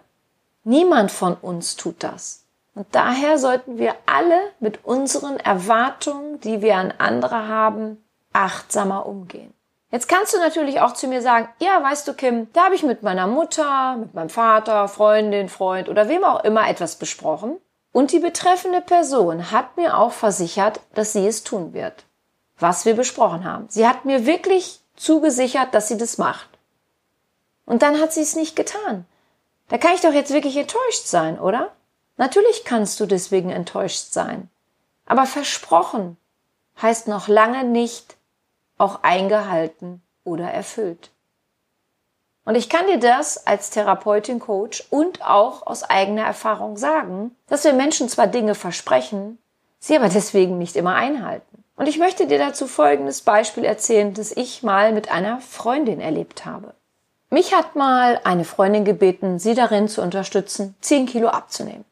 Niemand 0.66 1.12
von 1.12 1.36
uns 1.36 1.78
tut 1.78 2.04
das. 2.04 2.45
Und 2.76 2.88
daher 2.92 3.38
sollten 3.38 3.78
wir 3.78 3.96
alle 4.06 4.52
mit 4.60 4.84
unseren 4.84 5.38
Erwartungen, 5.38 6.40
die 6.42 6.62
wir 6.62 6.76
an 6.76 6.94
andere 6.98 7.48
haben, 7.48 8.04
achtsamer 8.34 9.06
umgehen. 9.06 9.54
Jetzt 9.92 10.10
kannst 10.10 10.34
du 10.34 10.40
natürlich 10.40 10.82
auch 10.82 10.94
zu 10.94 11.08
mir 11.08 11.22
sagen, 11.22 11.48
ja, 11.60 11.82
weißt 11.82 12.06
du, 12.06 12.14
Kim, 12.14 12.52
da 12.52 12.66
habe 12.66 12.76
ich 12.76 12.84
mit 12.84 13.02
meiner 13.02 13.28
Mutter, 13.28 13.96
mit 13.96 14.14
meinem 14.14 14.30
Vater, 14.30 14.90
Freundin, 14.90 15.48
Freund 15.48 15.88
oder 15.88 16.10
wem 16.10 16.26
auch 16.26 16.44
immer 16.44 16.68
etwas 16.68 16.98
besprochen. 16.98 17.56
Und 17.94 18.12
die 18.12 18.20
betreffende 18.20 18.82
Person 18.82 19.52
hat 19.52 19.78
mir 19.78 19.98
auch 19.98 20.12
versichert, 20.12 20.82
dass 20.96 21.14
sie 21.14 21.26
es 21.26 21.46
tun 21.46 21.74
wird, 21.74 22.04
was 22.60 22.86
wir 22.86 22.94
besprochen 22.94 23.46
haben. 23.46 23.68
Sie 23.70 23.88
hat 23.88 24.04
mir 24.04 24.26
wirklich 24.26 24.82
zugesichert, 24.98 25.74
dass 25.74 25.88
sie 25.88 25.98
das 25.98 26.18
macht. 26.18 26.50
Und 27.66 27.82
dann 27.82 28.02
hat 28.02 28.12
sie 28.12 28.22
es 28.22 28.36
nicht 28.36 28.58
getan. 28.58 29.06
Da 29.70 29.78
kann 29.78 29.94
ich 29.96 30.02
doch 30.02 30.14
jetzt 30.14 30.34
wirklich 30.34 30.58
enttäuscht 30.58 31.06
sein, 31.06 31.40
oder? 31.40 31.72
Natürlich 32.18 32.64
kannst 32.64 33.00
du 33.00 33.06
deswegen 33.06 33.50
enttäuscht 33.50 34.12
sein. 34.12 34.50
Aber 35.06 35.26
versprochen 35.26 36.18
heißt 36.82 37.08
noch 37.08 37.28
lange 37.28 37.64
nicht 37.64 38.16
auch 38.78 39.04
eingehalten 39.04 40.02
oder 40.24 40.50
erfüllt. 40.50 41.12
Und 42.46 42.56
ich 42.56 42.70
kann 42.70 42.86
dir 42.88 43.00
das 43.00 43.48
als 43.48 43.72
Therapeutin, 43.72 44.40
Coach 44.40 44.86
und 44.92 45.26
auch 45.26 45.66
aus 45.66 45.84
eigener 45.84 46.24
Erfahrung 46.24 46.78
sagen, 46.78 47.36
dass 47.48 47.64
wir 47.64 47.74
Menschen 47.74 48.08
zwar 48.08 48.28
Dinge 48.28 48.54
versprechen, 48.54 49.40
sie 49.80 49.96
aber 49.96 50.10
deswegen 50.10 50.58
nicht 50.58 50.76
immer 50.76 50.96
einhalten. 50.96 51.64
Und 51.76 51.88
ich 51.88 51.98
möchte 51.98 52.28
dir 52.28 52.38
dazu 52.38 52.68
folgendes 52.68 53.22
Beispiel 53.22 53.66
erzählen, 53.66 54.14
das 54.14 54.32
ich 54.32 54.64
mal 54.64 54.94
mit 54.94 55.12
einer 55.12 55.42
Freundin 55.42 56.00
erlebt 56.00 56.46
habe. 56.46 56.74
Mich 57.30 57.54
hat 57.54 57.76
mal 57.76 58.22
eine 58.24 58.46
Freundin 58.46 58.86
gebeten, 58.86 59.40
sie 59.40 59.56
darin 59.56 59.88
zu 59.88 60.02
unterstützen, 60.02 60.76
10 60.82 61.08
Kilo 61.08 61.30
abzunehmen. 61.30 61.84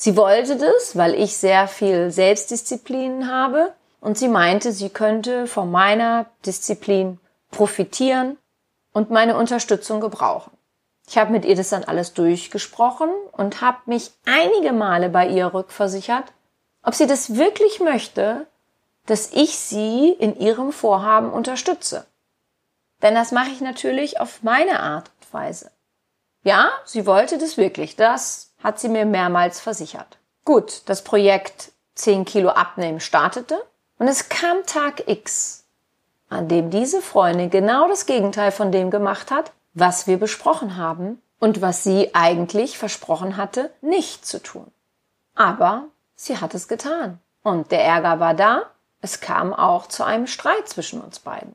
Sie 0.00 0.16
wollte 0.16 0.54
das, 0.54 0.94
weil 0.94 1.12
ich 1.14 1.36
sehr 1.36 1.66
viel 1.66 2.12
Selbstdisziplin 2.12 3.28
habe 3.28 3.74
und 4.00 4.16
sie 4.16 4.28
meinte, 4.28 4.70
sie 4.70 4.90
könnte 4.90 5.48
von 5.48 5.72
meiner 5.72 6.26
Disziplin 6.46 7.18
profitieren 7.50 8.38
und 8.92 9.10
meine 9.10 9.36
Unterstützung 9.36 10.00
gebrauchen. 10.00 10.52
Ich 11.08 11.18
habe 11.18 11.32
mit 11.32 11.44
ihr 11.44 11.56
das 11.56 11.70
dann 11.70 11.82
alles 11.82 12.14
durchgesprochen 12.14 13.10
und 13.32 13.60
habe 13.60 13.78
mich 13.86 14.12
einige 14.24 14.72
Male 14.72 15.08
bei 15.08 15.26
ihr 15.26 15.52
rückversichert, 15.52 16.32
ob 16.84 16.94
sie 16.94 17.08
das 17.08 17.34
wirklich 17.34 17.80
möchte, 17.80 18.46
dass 19.06 19.32
ich 19.32 19.58
sie 19.58 20.10
in 20.12 20.38
ihrem 20.38 20.70
Vorhaben 20.70 21.32
unterstütze. 21.32 22.06
Denn 23.02 23.16
das 23.16 23.32
mache 23.32 23.50
ich 23.50 23.60
natürlich 23.60 24.20
auf 24.20 24.44
meine 24.44 24.78
Art 24.78 25.10
und 25.18 25.34
Weise. 25.34 25.72
Ja, 26.44 26.70
sie 26.84 27.04
wollte 27.04 27.36
das 27.36 27.56
wirklich. 27.56 27.96
Das 27.96 28.47
hat 28.62 28.80
sie 28.80 28.88
mir 28.88 29.06
mehrmals 29.06 29.60
versichert. 29.60 30.18
Gut, 30.44 30.82
das 30.86 31.04
Projekt 31.04 31.72
10 31.94 32.24
Kilo 32.24 32.50
abnehmen 32.50 33.00
startete 33.00 33.62
und 33.98 34.08
es 34.08 34.28
kam 34.28 34.64
Tag 34.66 35.08
X, 35.08 35.64
an 36.28 36.48
dem 36.48 36.70
diese 36.70 37.02
Freundin 37.02 37.50
genau 37.50 37.88
das 37.88 38.06
Gegenteil 38.06 38.52
von 38.52 38.72
dem 38.72 38.90
gemacht 38.90 39.30
hat, 39.30 39.52
was 39.74 40.06
wir 40.06 40.18
besprochen 40.18 40.76
haben 40.76 41.20
und 41.38 41.60
was 41.60 41.84
sie 41.84 42.14
eigentlich 42.14 42.78
versprochen 42.78 43.36
hatte, 43.36 43.70
nicht 43.80 44.26
zu 44.26 44.42
tun. 44.42 44.70
Aber 45.34 45.84
sie 46.16 46.38
hat 46.38 46.54
es 46.54 46.68
getan. 46.68 47.20
Und 47.42 47.70
der 47.70 47.84
Ärger 47.84 48.20
war 48.20 48.34
da. 48.34 48.64
Es 49.00 49.20
kam 49.20 49.54
auch 49.54 49.86
zu 49.86 50.04
einem 50.04 50.26
Streit 50.26 50.68
zwischen 50.68 51.00
uns 51.00 51.20
beiden. 51.20 51.54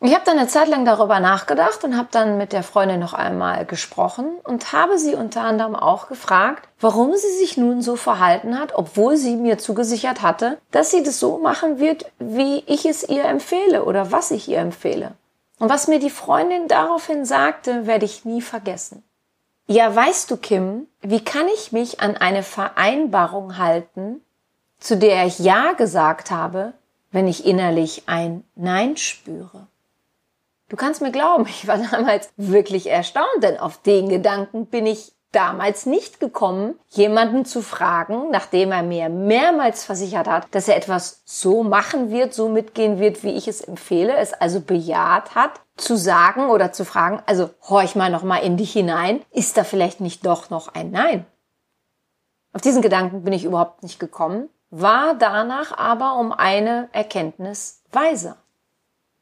Ich 0.00 0.14
habe 0.14 0.24
dann 0.24 0.38
eine 0.38 0.46
Zeit 0.46 0.68
lang 0.68 0.84
darüber 0.84 1.18
nachgedacht 1.18 1.82
und 1.82 1.96
habe 1.96 2.06
dann 2.12 2.38
mit 2.38 2.52
der 2.52 2.62
Freundin 2.62 3.00
noch 3.00 3.14
einmal 3.14 3.66
gesprochen 3.66 4.38
und 4.44 4.72
habe 4.72 4.96
sie 4.96 5.16
unter 5.16 5.42
anderem 5.42 5.74
auch 5.74 6.06
gefragt, 6.06 6.68
warum 6.78 7.16
sie 7.16 7.32
sich 7.32 7.56
nun 7.56 7.82
so 7.82 7.96
verhalten 7.96 8.60
hat, 8.60 8.76
obwohl 8.76 9.16
sie 9.16 9.34
mir 9.34 9.58
zugesichert 9.58 10.22
hatte, 10.22 10.58
dass 10.70 10.92
sie 10.92 11.02
das 11.02 11.18
so 11.18 11.38
machen 11.38 11.80
wird, 11.80 12.12
wie 12.20 12.62
ich 12.66 12.86
es 12.86 13.08
ihr 13.08 13.24
empfehle 13.24 13.84
oder 13.84 14.12
was 14.12 14.30
ich 14.30 14.48
ihr 14.48 14.58
empfehle. 14.58 15.14
Und 15.58 15.68
was 15.68 15.88
mir 15.88 15.98
die 15.98 16.10
Freundin 16.10 16.68
daraufhin 16.68 17.24
sagte, 17.24 17.88
werde 17.88 18.04
ich 18.04 18.24
nie 18.24 18.40
vergessen. 18.40 19.02
Ja, 19.66 19.92
weißt 19.92 20.30
du, 20.30 20.36
Kim, 20.36 20.86
wie 21.00 21.24
kann 21.24 21.48
ich 21.56 21.72
mich 21.72 22.00
an 22.00 22.16
eine 22.16 22.44
Vereinbarung 22.44 23.58
halten, 23.58 24.20
zu 24.78 24.96
der 24.96 25.26
ich 25.26 25.40
Ja 25.40 25.72
gesagt 25.72 26.30
habe, 26.30 26.74
wenn 27.10 27.26
ich 27.26 27.44
innerlich 27.44 28.04
ein 28.06 28.44
Nein 28.54 28.96
spüre? 28.96 29.66
Du 30.68 30.76
kannst 30.76 31.00
mir 31.00 31.12
glauben, 31.12 31.46
ich 31.46 31.66
war 31.66 31.78
damals 31.78 32.30
wirklich 32.36 32.88
erstaunt, 32.88 33.42
denn 33.42 33.58
auf 33.58 33.80
den 33.82 34.08
Gedanken 34.08 34.66
bin 34.66 34.86
ich 34.86 35.12
damals 35.32 35.84
nicht 35.84 36.20
gekommen, 36.20 36.78
jemanden 36.88 37.44
zu 37.44 37.60
fragen, 37.60 38.30
nachdem 38.30 38.72
er 38.72 38.82
mir 38.82 39.08
mehrmals 39.10 39.84
versichert 39.84 40.26
hat, 40.26 40.46
dass 40.52 40.68
er 40.68 40.76
etwas 40.76 41.22
so 41.26 41.62
machen 41.62 42.10
wird, 42.10 42.32
so 42.32 42.48
mitgehen 42.48 42.98
wird, 42.98 43.22
wie 43.22 43.36
ich 43.36 43.46
es 43.46 43.60
empfehle, 43.60 44.16
es 44.16 44.32
also 44.32 44.60
bejaht 44.60 45.34
hat, 45.34 45.60
zu 45.76 45.96
sagen 45.96 46.48
oder 46.48 46.72
zu 46.72 46.84
fragen, 46.84 47.22
also 47.26 47.50
horch 47.68 47.94
mal 47.94 48.10
noch 48.10 48.22
mal 48.22 48.38
in 48.38 48.56
dich 48.56 48.72
hinein, 48.72 49.20
ist 49.30 49.58
da 49.58 49.64
vielleicht 49.64 50.00
nicht 50.00 50.24
doch 50.24 50.48
noch 50.48 50.74
ein 50.74 50.90
Nein? 50.90 51.26
Auf 52.54 52.62
diesen 52.62 52.80
Gedanken 52.82 53.22
bin 53.22 53.34
ich 53.34 53.44
überhaupt 53.44 53.82
nicht 53.82 54.00
gekommen, 54.00 54.48
war 54.70 55.14
danach 55.14 55.76
aber 55.76 56.16
um 56.18 56.32
eine 56.32 56.88
Erkenntnis 56.92 57.82
weiser. 57.92 58.38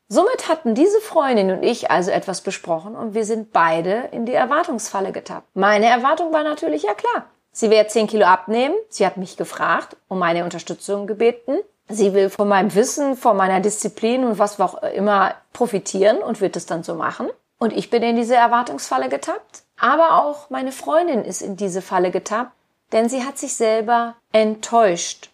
Somit 0.08 0.48
hatten 0.48 0.76
diese 0.76 1.00
Freundin 1.00 1.50
und 1.50 1.64
ich 1.64 1.90
also 1.90 2.12
etwas 2.12 2.40
besprochen 2.40 2.94
und 2.94 3.14
wir 3.14 3.24
sind 3.24 3.52
beide 3.52 4.08
in 4.12 4.24
die 4.24 4.34
Erwartungsfalle 4.34 5.10
getappt. 5.10 5.48
Meine 5.54 5.86
Erwartung 5.86 6.32
war 6.32 6.44
natürlich, 6.44 6.84
ja 6.84 6.94
klar, 6.94 7.26
sie 7.50 7.70
wird 7.70 7.90
10 7.90 8.06
Kilo 8.06 8.24
abnehmen. 8.24 8.76
Sie 8.88 9.04
hat 9.04 9.16
mich 9.16 9.36
gefragt, 9.36 9.96
um 10.06 10.20
meine 10.20 10.44
Unterstützung 10.44 11.08
gebeten. 11.08 11.58
Sie 11.88 12.14
will 12.14 12.30
von 12.30 12.46
meinem 12.46 12.74
Wissen, 12.74 13.16
von 13.16 13.36
meiner 13.36 13.60
Disziplin 13.60 14.24
und 14.24 14.38
was 14.38 14.60
auch 14.60 14.82
immer 14.82 15.34
profitieren 15.52 16.18
und 16.18 16.40
wird 16.40 16.56
es 16.56 16.66
dann 16.66 16.84
so 16.84 16.94
machen. 16.94 17.28
Und 17.58 17.72
ich 17.72 17.90
bin 17.90 18.02
in 18.02 18.16
diese 18.16 18.36
Erwartungsfalle 18.36 19.08
getappt. 19.08 19.62
Aber 19.78 20.22
auch 20.22 20.50
meine 20.50 20.72
Freundin 20.72 21.24
ist 21.24 21.42
in 21.42 21.56
diese 21.56 21.82
Falle 21.82 22.10
getappt, 22.10 22.52
denn 22.92 23.08
sie 23.08 23.24
hat 23.24 23.38
sich 23.38 23.54
selber 23.54 24.14
enttäuscht. 24.32 25.30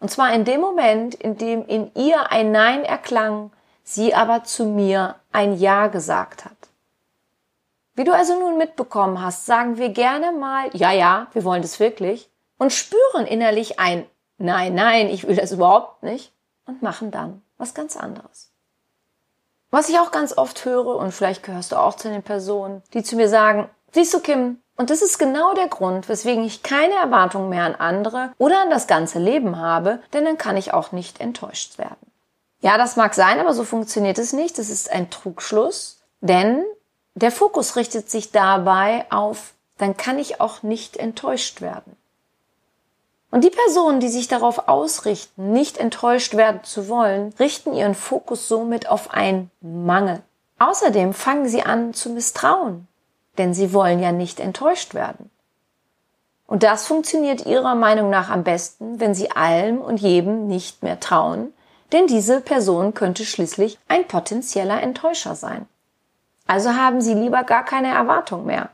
Und 0.00 0.10
zwar 0.10 0.32
in 0.32 0.44
dem 0.44 0.60
Moment, 0.60 1.14
in 1.14 1.36
dem 1.36 1.66
in 1.66 1.90
ihr 1.94 2.30
ein 2.30 2.52
Nein 2.52 2.84
erklang, 2.84 3.50
sie 3.86 4.14
aber 4.14 4.44
zu 4.44 4.66
mir 4.66 5.14
ein 5.32 5.56
Ja 5.56 5.86
gesagt 5.86 6.44
hat. 6.44 6.52
Wie 7.94 8.04
du 8.04 8.12
also 8.12 8.38
nun 8.38 8.58
mitbekommen 8.58 9.22
hast, 9.22 9.46
sagen 9.46 9.78
wir 9.78 9.88
gerne 9.88 10.32
mal, 10.32 10.68
ja, 10.74 10.92
ja, 10.92 11.28
wir 11.32 11.44
wollen 11.44 11.62
das 11.62 11.80
wirklich 11.80 12.28
und 12.58 12.72
spüren 12.72 13.26
innerlich 13.26 13.80
ein 13.80 14.04
Nein, 14.38 14.74
nein, 14.74 15.08
ich 15.08 15.26
will 15.26 15.36
das 15.36 15.52
überhaupt 15.52 16.02
nicht. 16.02 16.32
und 16.66 16.82
machen 16.82 17.10
dann 17.10 17.42
was 17.58 17.74
ganz 17.74 17.96
anderes. 17.96 18.50
Was 19.70 19.88
ich 19.88 19.98
auch 19.98 20.10
ganz 20.10 20.36
oft 20.36 20.64
höre, 20.64 20.96
und 20.96 21.12
vielleicht 21.12 21.42
gehörst 21.42 21.72
du 21.72 21.76
auch 21.76 21.94
zu 21.94 22.08
den 22.08 22.22
Personen, 22.22 22.82
die 22.92 23.02
zu 23.02 23.16
mir 23.16 23.28
sagen, 23.28 23.70
siehst 23.92 24.12
du, 24.12 24.20
Kim, 24.20 24.60
und 24.76 24.90
das 24.90 25.00
ist 25.00 25.18
genau 25.18 25.54
der 25.54 25.68
Grund, 25.68 26.08
weswegen 26.08 26.44
ich 26.44 26.62
keine 26.62 26.94
Erwartungen 26.94 27.48
mehr 27.48 27.64
an 27.64 27.76
andere 27.76 28.32
oder 28.36 28.60
an 28.60 28.70
das 28.70 28.86
ganze 28.86 29.18
Leben 29.20 29.58
habe, 29.58 30.02
denn 30.12 30.24
dann 30.24 30.38
kann 30.38 30.56
ich 30.56 30.74
auch 30.74 30.92
nicht 30.92 31.20
enttäuscht 31.20 31.78
werden. 31.78 32.12
Ja, 32.60 32.78
das 32.78 32.96
mag 32.96 33.14
sein, 33.14 33.38
aber 33.38 33.54
so 33.54 33.64
funktioniert 33.64 34.18
es 34.18 34.32
nicht. 34.32 34.58
Das 34.58 34.70
ist 34.70 34.90
ein 34.90 35.10
Trugschluss, 35.10 36.00
denn 36.20 36.64
der 37.14 37.30
Fokus 37.30 37.76
richtet 37.76 38.10
sich 38.10 38.32
dabei 38.32 39.06
auf, 39.10 39.54
dann 39.78 39.96
kann 39.96 40.18
ich 40.18 40.40
auch 40.40 40.62
nicht 40.62 40.96
enttäuscht 40.96 41.60
werden. 41.60 41.96
Und 43.30 43.44
die 43.44 43.50
Personen, 43.50 44.00
die 44.00 44.08
sich 44.08 44.28
darauf 44.28 44.68
ausrichten, 44.68 45.52
nicht 45.52 45.78
enttäuscht 45.78 46.34
werden 46.34 46.62
zu 46.62 46.88
wollen, 46.88 47.34
richten 47.38 47.74
ihren 47.74 47.94
Fokus 47.94 48.48
somit 48.48 48.88
auf 48.88 49.10
einen 49.10 49.50
Mangel. 49.60 50.22
Außerdem 50.58 51.12
fangen 51.12 51.48
sie 51.48 51.62
an 51.62 51.92
zu 51.92 52.10
misstrauen, 52.10 52.86
denn 53.36 53.52
sie 53.52 53.74
wollen 53.74 54.00
ja 54.00 54.12
nicht 54.12 54.40
enttäuscht 54.40 54.94
werden. 54.94 55.30
Und 56.46 56.62
das 56.62 56.86
funktioniert 56.86 57.44
ihrer 57.44 57.74
Meinung 57.74 58.08
nach 58.08 58.30
am 58.30 58.44
besten, 58.44 59.00
wenn 59.00 59.14
sie 59.14 59.32
allem 59.32 59.80
und 59.80 60.00
jedem 60.00 60.46
nicht 60.46 60.82
mehr 60.82 61.00
trauen, 61.00 61.52
denn 61.92 62.06
diese 62.06 62.40
Person 62.40 62.94
könnte 62.94 63.24
schließlich 63.24 63.78
ein 63.88 64.06
potenzieller 64.06 64.82
Enttäuscher 64.82 65.34
sein. 65.34 65.66
Also 66.46 66.74
haben 66.74 67.00
sie 67.00 67.14
lieber 67.14 67.44
gar 67.44 67.64
keine 67.64 67.88
Erwartung 67.88 68.46
mehr. 68.46 68.70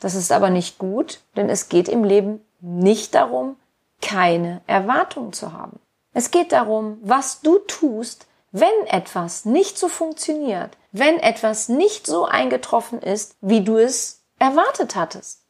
Das 0.00 0.14
ist 0.14 0.32
aber 0.32 0.50
nicht 0.50 0.78
gut, 0.78 1.20
denn 1.36 1.48
es 1.48 1.68
geht 1.68 1.88
im 1.88 2.04
Leben 2.04 2.44
nicht 2.60 3.14
darum, 3.14 3.56
keine 4.00 4.60
Erwartung 4.66 5.32
zu 5.32 5.52
haben. 5.52 5.78
Es 6.12 6.30
geht 6.30 6.52
darum, 6.52 6.98
was 7.02 7.40
du 7.40 7.58
tust, 7.60 8.26
wenn 8.50 8.86
etwas 8.86 9.44
nicht 9.44 9.78
so 9.78 9.88
funktioniert, 9.88 10.76
wenn 10.92 11.18
etwas 11.18 11.68
nicht 11.68 12.06
so 12.06 12.26
eingetroffen 12.26 13.00
ist, 13.00 13.36
wie 13.40 13.62
du 13.62 13.76
es 13.78 14.22
erwartet 14.38 14.94
hattest. 14.94 15.42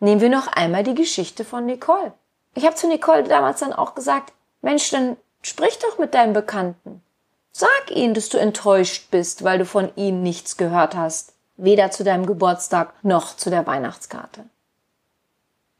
Nehmen 0.00 0.20
wir 0.20 0.30
noch 0.30 0.48
einmal 0.48 0.82
die 0.82 0.94
Geschichte 0.94 1.44
von 1.44 1.66
Nicole. 1.66 2.12
Ich 2.54 2.64
habe 2.64 2.74
zu 2.74 2.88
Nicole 2.88 3.24
damals 3.24 3.60
dann 3.60 3.72
auch 3.72 3.94
gesagt, 3.94 4.32
Mensch, 4.62 4.90
dann 4.90 5.16
sprich 5.42 5.78
doch 5.78 5.98
mit 5.98 6.14
deinem 6.14 6.32
Bekannten. 6.32 7.02
Sag 7.52 7.90
ihnen, 7.90 8.14
dass 8.14 8.28
du 8.28 8.38
enttäuscht 8.38 9.10
bist, 9.10 9.44
weil 9.44 9.58
du 9.58 9.66
von 9.66 9.90
ihnen 9.96 10.22
nichts 10.22 10.56
gehört 10.56 10.94
hast. 10.94 11.34
Weder 11.56 11.90
zu 11.90 12.04
deinem 12.04 12.26
Geburtstag 12.26 12.94
noch 13.02 13.36
zu 13.36 13.50
der 13.50 13.66
Weihnachtskarte. 13.66 14.44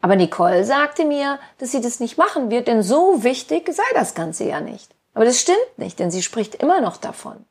Aber 0.02 0.16
Nicole 0.16 0.64
sagte 0.64 1.04
mir, 1.04 1.38
dass 1.58 1.72
sie 1.72 1.80
das 1.80 2.00
nicht 2.00 2.18
machen 2.18 2.50
wird, 2.50 2.68
denn 2.68 2.82
so 2.82 3.22
wichtig 3.22 3.72
sei 3.72 3.82
das 3.94 4.14
Ganze 4.14 4.44
ja 4.44 4.60
nicht. 4.60 4.94
Aber 5.14 5.24
das 5.24 5.40
stimmt 5.40 5.78
nicht, 5.78 5.98
denn 5.98 6.10
sie 6.10 6.22
spricht 6.22 6.54
immer 6.56 6.80
noch 6.80 6.96
davon. 6.96 7.44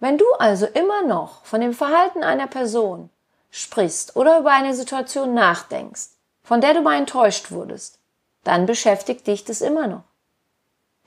Wenn 0.00 0.18
du 0.18 0.24
also 0.38 0.66
immer 0.66 1.02
noch 1.02 1.44
von 1.44 1.60
dem 1.60 1.72
Verhalten 1.72 2.24
einer 2.24 2.48
Person 2.48 3.10
sprichst 3.50 4.16
oder 4.16 4.40
über 4.40 4.50
eine 4.50 4.74
Situation 4.74 5.34
nachdenkst, 5.34 6.08
von 6.42 6.60
der 6.60 6.74
du 6.74 6.80
mal 6.80 6.98
enttäuscht 6.98 7.52
wurdest, 7.52 8.00
dann 8.42 8.66
beschäftigt 8.66 9.26
dich 9.26 9.44
das 9.44 9.60
immer 9.60 9.86
noch. 9.86 10.02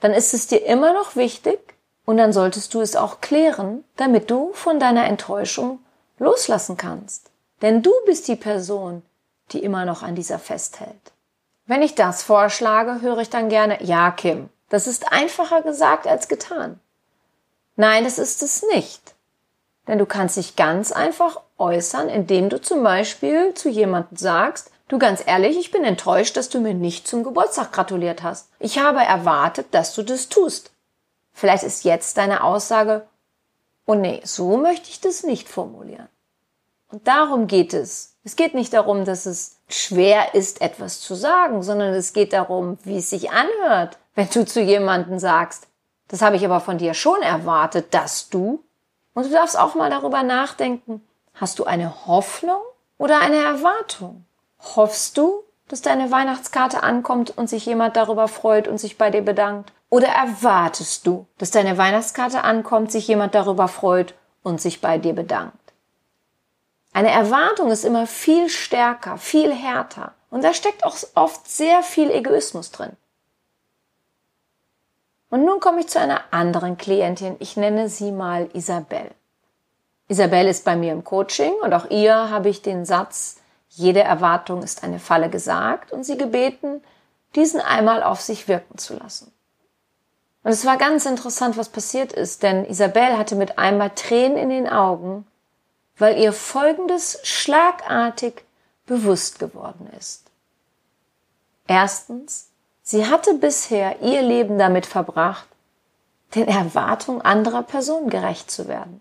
Dann 0.00 0.12
ist 0.12 0.34
es 0.34 0.46
dir 0.46 0.64
immer 0.64 0.92
noch 0.92 1.16
wichtig 1.16 1.58
und 2.04 2.16
dann 2.16 2.32
solltest 2.32 2.74
du 2.74 2.80
es 2.80 2.96
auch 2.96 3.20
klären, 3.20 3.84
damit 3.96 4.30
du 4.30 4.52
von 4.52 4.78
deiner 4.78 5.06
Enttäuschung 5.06 5.80
loslassen 6.18 6.76
kannst. 6.76 7.30
Denn 7.62 7.82
du 7.82 7.92
bist 8.04 8.28
die 8.28 8.36
Person, 8.36 9.02
die 9.52 9.62
immer 9.62 9.84
noch 9.84 10.02
an 10.02 10.14
dieser 10.14 10.38
festhält. 10.38 11.12
Wenn 11.66 11.82
ich 11.82 11.94
das 11.94 12.22
vorschlage, 12.22 13.00
höre 13.00 13.18
ich 13.18 13.30
dann 13.30 13.48
gerne, 13.48 13.82
ja, 13.82 14.10
Kim, 14.10 14.50
das 14.68 14.86
ist 14.86 15.12
einfacher 15.12 15.62
gesagt 15.62 16.06
als 16.06 16.28
getan. 16.28 16.80
Nein, 17.76 18.04
das 18.04 18.18
ist 18.18 18.42
es 18.42 18.64
nicht. 18.74 19.14
Denn 19.88 19.98
du 19.98 20.06
kannst 20.06 20.36
dich 20.36 20.56
ganz 20.56 20.92
einfach 20.92 21.40
äußern, 21.58 22.08
indem 22.08 22.48
du 22.48 22.60
zum 22.60 22.82
Beispiel 22.82 23.54
zu 23.54 23.68
jemandem 23.68 24.16
sagst, 24.16 24.70
du 24.88 24.98
ganz 24.98 25.22
ehrlich, 25.26 25.58
ich 25.58 25.70
bin 25.70 25.84
enttäuscht, 25.84 26.36
dass 26.36 26.48
du 26.48 26.60
mir 26.60 26.74
nicht 26.74 27.06
zum 27.08 27.24
Geburtstag 27.24 27.72
gratuliert 27.72 28.22
hast. 28.22 28.48
Ich 28.58 28.78
habe 28.78 29.00
erwartet, 29.00 29.68
dass 29.72 29.94
du 29.94 30.02
das 30.02 30.28
tust. 30.28 30.72
Vielleicht 31.32 31.64
ist 31.64 31.84
jetzt 31.84 32.16
deine 32.16 32.44
Aussage, 32.44 33.06
oh 33.86 33.94
nee, 33.94 34.20
so 34.24 34.56
möchte 34.56 34.88
ich 34.90 35.00
das 35.00 35.22
nicht 35.22 35.48
formulieren. 35.48 36.08
Und 36.90 37.06
darum 37.08 37.46
geht 37.46 37.74
es. 37.74 38.16
Es 38.24 38.36
geht 38.36 38.54
nicht 38.54 38.72
darum, 38.72 39.04
dass 39.04 39.26
es 39.26 39.58
schwer 39.68 40.34
ist, 40.34 40.60
etwas 40.60 41.00
zu 41.00 41.14
sagen, 41.14 41.62
sondern 41.62 41.94
es 41.94 42.12
geht 42.12 42.32
darum, 42.32 42.78
wie 42.84 42.98
es 42.98 43.10
sich 43.10 43.30
anhört, 43.30 43.98
wenn 44.14 44.28
du 44.28 44.44
zu 44.44 44.60
jemandem 44.60 45.18
sagst, 45.18 45.68
das 46.08 46.22
habe 46.22 46.36
ich 46.36 46.44
aber 46.44 46.60
von 46.60 46.78
dir 46.78 46.94
schon 46.94 47.22
erwartet, 47.22 47.92
dass 47.92 48.28
du. 48.28 48.62
Und 49.14 49.26
du 49.26 49.30
darfst 49.30 49.58
auch 49.58 49.74
mal 49.74 49.90
darüber 49.90 50.22
nachdenken, 50.22 51.06
hast 51.34 51.58
du 51.58 51.64
eine 51.64 52.06
Hoffnung 52.06 52.60
oder 52.98 53.20
eine 53.20 53.36
Erwartung? 53.36 54.25
Hoffst 54.58 55.16
du, 55.18 55.44
dass 55.68 55.82
deine 55.82 56.10
Weihnachtskarte 56.10 56.82
ankommt 56.82 57.36
und 57.36 57.48
sich 57.48 57.66
jemand 57.66 57.96
darüber 57.96 58.28
freut 58.28 58.68
und 58.68 58.78
sich 58.78 58.98
bei 58.98 59.10
dir 59.10 59.22
bedankt? 59.22 59.72
Oder 59.88 60.08
erwartest 60.08 61.06
du, 61.06 61.26
dass 61.38 61.50
deine 61.50 61.78
Weihnachtskarte 61.78 62.42
ankommt, 62.42 62.90
sich 62.90 63.06
jemand 63.08 63.34
darüber 63.34 63.68
freut 63.68 64.14
und 64.42 64.60
sich 64.60 64.80
bei 64.80 64.98
dir 64.98 65.12
bedankt? 65.12 65.58
Eine 66.92 67.10
Erwartung 67.10 67.70
ist 67.70 67.84
immer 67.84 68.06
viel 68.06 68.48
stärker, 68.48 69.18
viel 69.18 69.52
härter. 69.52 70.14
Und 70.30 70.42
da 70.42 70.54
steckt 70.54 70.84
auch 70.84 70.96
oft 71.14 71.48
sehr 71.48 71.82
viel 71.82 72.10
Egoismus 72.10 72.70
drin. 72.70 72.96
Und 75.28 75.44
nun 75.44 75.60
komme 75.60 75.80
ich 75.80 75.88
zu 75.88 76.00
einer 76.00 76.22
anderen 76.30 76.78
Klientin. 76.78 77.36
Ich 77.38 77.56
nenne 77.56 77.88
sie 77.88 78.12
mal 78.12 78.48
Isabel. 78.54 79.10
Isabel 80.08 80.46
ist 80.46 80.64
bei 80.64 80.76
mir 80.76 80.92
im 80.92 81.04
Coaching 81.04 81.52
und 81.62 81.72
auch 81.74 81.90
ihr 81.90 82.30
habe 82.30 82.48
ich 82.48 82.62
den 82.62 82.84
Satz, 82.84 83.42
jede 83.76 84.02
Erwartung 84.02 84.62
ist 84.62 84.82
eine 84.82 84.98
Falle 84.98 85.30
gesagt 85.30 85.92
und 85.92 86.04
sie 86.04 86.18
gebeten, 86.18 86.82
diesen 87.34 87.60
einmal 87.60 88.02
auf 88.02 88.20
sich 88.20 88.48
wirken 88.48 88.78
zu 88.78 88.96
lassen. 88.96 89.32
Und 90.42 90.50
es 90.52 90.64
war 90.64 90.76
ganz 90.76 91.06
interessant, 91.06 91.56
was 91.56 91.68
passiert 91.68 92.12
ist, 92.12 92.42
denn 92.42 92.64
Isabel 92.64 93.18
hatte 93.18 93.34
mit 93.34 93.58
einmal 93.58 93.90
Tränen 93.90 94.36
in 94.36 94.48
den 94.50 94.68
Augen 94.68 95.26
weil 95.98 96.18
ihr 96.18 96.32
Folgendes 96.32 97.18
schlagartig 97.22 98.44
bewusst 98.86 99.38
geworden 99.38 99.88
ist. 99.98 100.30
Erstens, 101.66 102.50
sie 102.82 103.06
hatte 103.06 103.34
bisher 103.34 104.02
ihr 104.02 104.22
Leben 104.22 104.58
damit 104.58 104.86
verbracht, 104.86 105.48
den 106.34 106.48
Erwartungen 106.48 107.22
anderer 107.22 107.62
Personen 107.62 108.10
gerecht 108.10 108.50
zu 108.50 108.68
werden. 108.68 109.00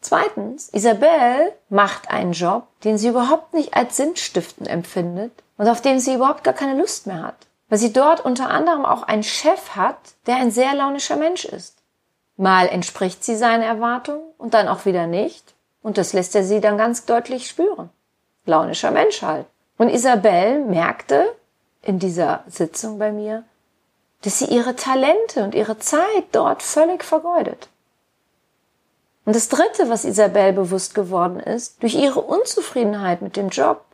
Zweitens, 0.00 0.70
Isabel 0.70 1.52
macht 1.68 2.10
einen 2.10 2.32
Job, 2.32 2.66
den 2.84 2.96
sie 2.96 3.08
überhaupt 3.08 3.52
nicht 3.52 3.74
als 3.74 3.96
sinnstiftend 3.96 4.68
empfindet 4.68 5.32
und 5.58 5.68
auf 5.68 5.82
den 5.82 6.00
sie 6.00 6.14
überhaupt 6.14 6.42
gar 6.42 6.54
keine 6.54 6.78
Lust 6.78 7.06
mehr 7.06 7.22
hat, 7.22 7.46
weil 7.68 7.78
sie 7.78 7.92
dort 7.92 8.24
unter 8.24 8.48
anderem 8.48 8.86
auch 8.86 9.02
einen 9.02 9.22
Chef 9.22 9.76
hat, 9.76 9.98
der 10.26 10.36
ein 10.36 10.50
sehr 10.50 10.74
launischer 10.74 11.16
Mensch 11.16 11.44
ist. 11.44 11.76
Mal 12.36 12.68
entspricht 12.68 13.22
sie 13.22 13.36
seinen 13.36 13.62
Erwartungen 13.62 14.22
und 14.38 14.54
dann 14.54 14.68
auch 14.68 14.86
wieder 14.86 15.06
nicht. 15.06 15.54
Und 15.82 15.98
das 15.98 16.12
lässt 16.12 16.34
er 16.34 16.44
sie 16.44 16.60
dann 16.60 16.78
ganz 16.78 17.04
deutlich 17.04 17.46
spüren. 17.48 17.90
Launischer 18.46 18.90
Mensch 18.90 19.20
halt. 19.22 19.46
Und 19.76 19.90
Isabel 19.90 20.64
merkte 20.64 21.34
in 21.82 21.98
dieser 21.98 22.44
Sitzung 22.46 22.98
bei 22.98 23.12
mir, 23.12 23.44
dass 24.22 24.38
sie 24.38 24.46
ihre 24.46 24.76
Talente 24.76 25.42
und 25.42 25.54
ihre 25.54 25.78
Zeit 25.78 26.24
dort 26.32 26.62
völlig 26.62 27.04
vergeudet. 27.04 27.68
Und 29.30 29.36
das 29.36 29.48
Dritte, 29.48 29.88
was 29.88 30.04
Isabel 30.04 30.52
bewusst 30.52 30.92
geworden 30.92 31.38
ist, 31.38 31.80
durch 31.84 31.94
ihre 31.94 32.20
Unzufriedenheit 32.20 33.22
mit 33.22 33.36
dem 33.36 33.48
Job, 33.48 33.84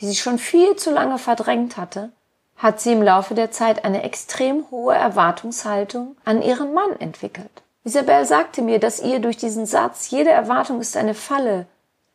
die 0.00 0.06
sie 0.06 0.16
schon 0.16 0.36
viel 0.36 0.74
zu 0.74 0.90
lange 0.90 1.16
verdrängt 1.16 1.76
hatte, 1.76 2.10
hat 2.56 2.80
sie 2.80 2.90
im 2.90 3.00
Laufe 3.00 3.36
der 3.36 3.52
Zeit 3.52 3.84
eine 3.84 4.02
extrem 4.02 4.68
hohe 4.72 4.96
Erwartungshaltung 4.96 6.16
an 6.24 6.42
ihren 6.42 6.74
Mann 6.74 6.98
entwickelt. 6.98 7.52
Isabel 7.84 8.24
sagte 8.24 8.62
mir, 8.62 8.80
dass 8.80 9.00
ihr 9.00 9.20
durch 9.20 9.36
diesen 9.36 9.64
Satz, 9.64 10.10
jede 10.10 10.30
Erwartung 10.30 10.80
ist 10.80 10.96
eine 10.96 11.14
Falle, 11.14 11.66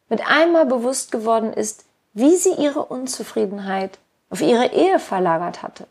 mit 0.10 0.30
einmal 0.30 0.66
bewusst 0.66 1.14
geworden 1.14 1.54
ist, 1.54 1.86
wie 2.12 2.36
sie 2.36 2.56
ihre 2.56 2.84
Unzufriedenheit 2.84 4.00
auf 4.30 4.42
ihre 4.42 4.74
Ehe 4.74 5.00
verlagert 5.00 5.64
hatte. 5.64 5.88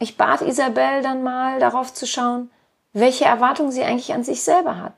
Ich 0.00 0.16
bat 0.16 0.42
Isabel 0.42 1.02
dann 1.02 1.22
mal 1.22 1.60
darauf 1.60 1.94
zu 1.94 2.08
schauen, 2.08 2.50
welche 2.92 3.24
Erwartung 3.24 3.70
sie 3.70 3.82
eigentlich 3.82 4.12
an 4.12 4.24
sich 4.24 4.42
selber 4.42 4.80
hat. 4.80 4.94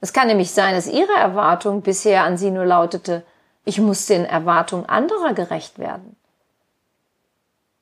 Es 0.00 0.12
kann 0.12 0.28
nämlich 0.28 0.50
sein, 0.50 0.74
dass 0.74 0.86
ihre 0.86 1.12
Erwartung 1.12 1.82
bisher 1.82 2.24
an 2.24 2.36
sie 2.36 2.50
nur 2.50 2.64
lautete, 2.64 3.24
ich 3.64 3.78
muss 3.80 4.06
den 4.06 4.24
Erwartungen 4.24 4.86
anderer 4.86 5.34
gerecht 5.34 5.78
werden. 5.78 6.16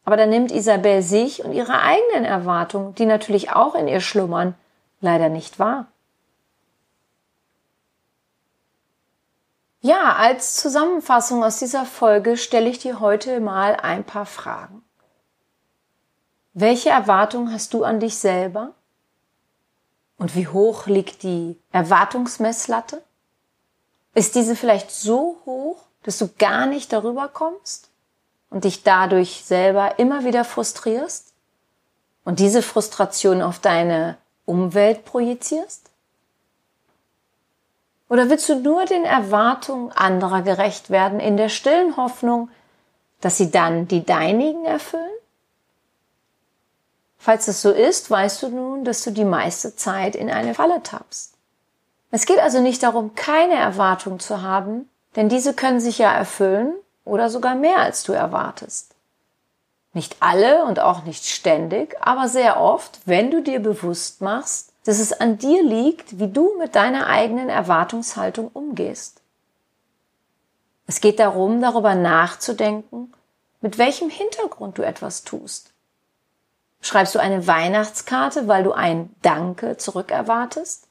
Aber 0.04 0.16
dann 0.16 0.30
nimmt 0.30 0.50
Isabel 0.50 1.02
sich 1.02 1.44
und 1.44 1.52
ihre 1.52 1.80
eigenen 1.80 2.24
Erwartungen, 2.24 2.94
die 2.94 3.06
natürlich 3.06 3.52
auch 3.52 3.74
in 3.74 3.88
ihr 3.88 4.00
schlummern, 4.00 4.54
leider 5.00 5.28
nicht 5.28 5.58
wahr. 5.58 5.86
Ja, 9.80 10.14
als 10.16 10.56
Zusammenfassung 10.56 11.44
aus 11.44 11.58
dieser 11.60 11.84
Folge 11.84 12.36
stelle 12.36 12.68
ich 12.68 12.80
dir 12.80 12.98
heute 12.98 13.38
mal 13.38 13.76
ein 13.76 14.02
paar 14.02 14.26
Fragen. 14.26 14.82
Welche 16.54 16.90
Erwartung 16.90 17.52
hast 17.52 17.74
du 17.74 17.84
an 17.84 18.00
dich 18.00 18.16
selber? 18.16 18.72
Und 20.16 20.34
wie 20.34 20.48
hoch 20.48 20.86
liegt 20.86 21.22
die 21.22 21.56
Erwartungsmesslatte? 21.70 23.02
Ist 24.14 24.34
diese 24.34 24.56
vielleicht 24.56 24.90
so 24.90 25.38
hoch, 25.46 25.76
dass 26.02 26.18
du 26.18 26.28
gar 26.38 26.66
nicht 26.66 26.92
darüber 26.92 27.28
kommst 27.28 27.90
und 28.50 28.64
dich 28.64 28.82
dadurch 28.82 29.44
selber 29.44 29.98
immer 29.98 30.24
wieder 30.24 30.44
frustrierst 30.44 31.32
und 32.24 32.40
diese 32.40 32.62
Frustration 32.62 33.42
auf 33.42 33.58
deine 33.60 34.16
Umwelt 34.44 35.04
projizierst? 35.04 35.90
Oder 38.08 38.30
willst 38.30 38.48
du 38.48 38.56
nur 38.56 38.86
den 38.86 39.04
Erwartungen 39.04 39.92
anderer 39.92 40.42
gerecht 40.42 40.90
werden 40.90 41.20
in 41.20 41.36
der 41.36 41.50
stillen 41.50 41.96
Hoffnung, 41.96 42.48
dass 43.20 43.36
sie 43.36 43.50
dann 43.50 43.86
die 43.86 44.04
deinigen 44.04 44.64
erfüllen? 44.64 45.04
Falls 47.18 47.46
das 47.46 47.60
so 47.60 47.70
ist, 47.70 48.10
weißt 48.10 48.42
du 48.42 48.48
nun, 48.48 48.84
dass 48.84 49.02
du 49.02 49.10
die 49.10 49.24
meiste 49.24 49.74
Zeit 49.74 50.14
in 50.14 50.30
eine 50.30 50.54
Falle 50.54 50.82
tappst. 50.82 51.34
Es 52.10 52.24
geht 52.24 52.38
also 52.38 52.60
nicht 52.60 52.82
darum, 52.82 53.14
keine 53.14 53.54
Erwartung 53.54 54.18
zu 54.18 54.40
haben, 54.40 54.88
denn 55.16 55.28
diese 55.28 55.52
können 55.52 55.80
sich 55.80 55.98
ja 55.98 56.12
erfüllen 56.12 56.74
oder 57.04 57.28
sogar 57.28 57.54
mehr 57.54 57.78
als 57.78 58.04
du 58.04 58.12
erwartest. 58.12 58.94
Nicht 59.92 60.16
alle 60.20 60.64
und 60.64 60.80
auch 60.80 61.04
nicht 61.04 61.26
ständig, 61.26 61.96
aber 62.00 62.28
sehr 62.28 62.60
oft, 62.60 63.00
wenn 63.04 63.30
du 63.30 63.42
dir 63.42 63.60
bewusst 63.60 64.20
machst, 64.20 64.72
dass 64.84 65.00
es 65.00 65.12
an 65.12 65.38
dir 65.38 65.62
liegt, 65.62 66.18
wie 66.18 66.28
du 66.28 66.56
mit 66.58 66.74
deiner 66.76 67.08
eigenen 67.08 67.48
Erwartungshaltung 67.48 68.48
umgehst. 68.52 69.20
Es 70.86 71.00
geht 71.00 71.18
darum, 71.18 71.60
darüber 71.60 71.94
nachzudenken, 71.94 73.12
mit 73.60 73.76
welchem 73.76 74.08
Hintergrund 74.08 74.78
du 74.78 74.82
etwas 74.82 75.24
tust. 75.24 75.72
Schreibst 76.80 77.14
du 77.14 77.18
eine 77.18 77.46
Weihnachtskarte, 77.46 78.48
weil 78.48 78.62
du 78.62 78.72
ein 78.72 79.14
Danke 79.22 79.76
zurückerwartest? 79.76 80.86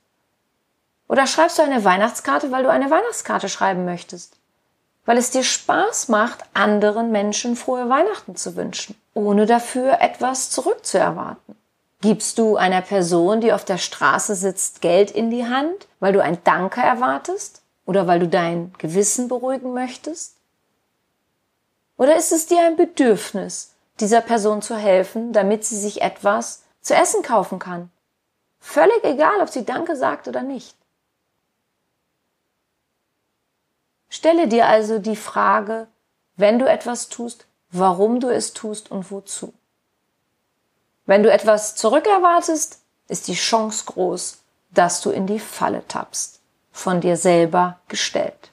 Oder 1.07 1.25
schreibst 1.25 1.57
du 1.57 1.63
eine 1.63 1.83
Weihnachtskarte, 1.83 2.51
weil 2.51 2.63
du 2.63 2.69
eine 2.69 2.91
Weihnachtskarte 2.91 3.49
schreiben 3.49 3.85
möchtest? 3.85 4.35
Weil 5.05 5.17
es 5.17 5.31
dir 5.31 5.43
Spaß 5.43 6.09
macht, 6.09 6.43
anderen 6.53 7.11
Menschen 7.11 7.55
frohe 7.55 7.87
Weihnachten 7.87 8.35
zu 8.35 8.57
wünschen, 8.57 8.95
ohne 9.13 9.45
dafür 9.45 10.01
etwas 10.01 10.49
zurückzuerwarten. 10.49 11.55
Gibst 12.01 12.37
du 12.37 12.57
einer 12.57 12.81
Person, 12.81 13.41
die 13.41 13.53
auf 13.53 13.65
der 13.65 13.77
Straße 13.77 14.35
sitzt, 14.35 14.81
Geld 14.81 15.09
in 15.09 15.31
die 15.31 15.47
Hand, 15.47 15.87
weil 15.99 16.13
du 16.13 16.21
ein 16.21 16.37
Danke 16.43 16.81
erwartest? 16.81 17.61
Oder 17.85 18.05
weil 18.05 18.19
du 18.19 18.27
dein 18.27 18.73
Gewissen 18.77 19.29
beruhigen 19.29 19.73
möchtest? 19.73 20.35
Oder 21.95 22.17
ist 22.17 22.31
es 22.31 22.45
dir 22.45 22.59
ein 22.65 22.75
Bedürfnis, 22.75 23.73
dieser 23.99 24.21
Person 24.21 24.61
zu 24.61 24.75
helfen, 24.75 25.33
damit 25.33 25.65
sie 25.65 25.77
sich 25.77 26.01
etwas 26.01 26.63
zu 26.81 26.95
essen 26.95 27.23
kaufen 27.23 27.59
kann? 27.59 27.91
Völlig 28.59 29.03
egal, 29.03 29.41
ob 29.41 29.49
sie 29.49 29.65
Danke 29.65 29.95
sagt 29.95 30.27
oder 30.27 30.41
nicht. 30.41 30.75
Stelle 34.09 34.47
dir 34.47 34.67
also 34.67 34.99
die 34.99 35.15
Frage, 35.15 35.87
wenn 36.35 36.59
du 36.59 36.69
etwas 36.69 37.09
tust, 37.09 37.45
warum 37.71 38.19
du 38.19 38.29
es 38.29 38.53
tust 38.53 38.89
und 38.89 39.11
wozu. 39.11 39.53
Wenn 41.05 41.23
du 41.23 41.31
etwas 41.31 41.75
zurückerwartest, 41.75 42.81
ist 43.07 43.27
die 43.27 43.35
Chance 43.35 43.85
groß, 43.85 44.39
dass 44.71 45.01
du 45.01 45.09
in 45.11 45.27
die 45.27 45.39
Falle 45.39 45.87
tappst, 45.87 46.41
von 46.71 47.01
dir 47.01 47.17
selber 47.17 47.79
gestellt. 47.87 48.51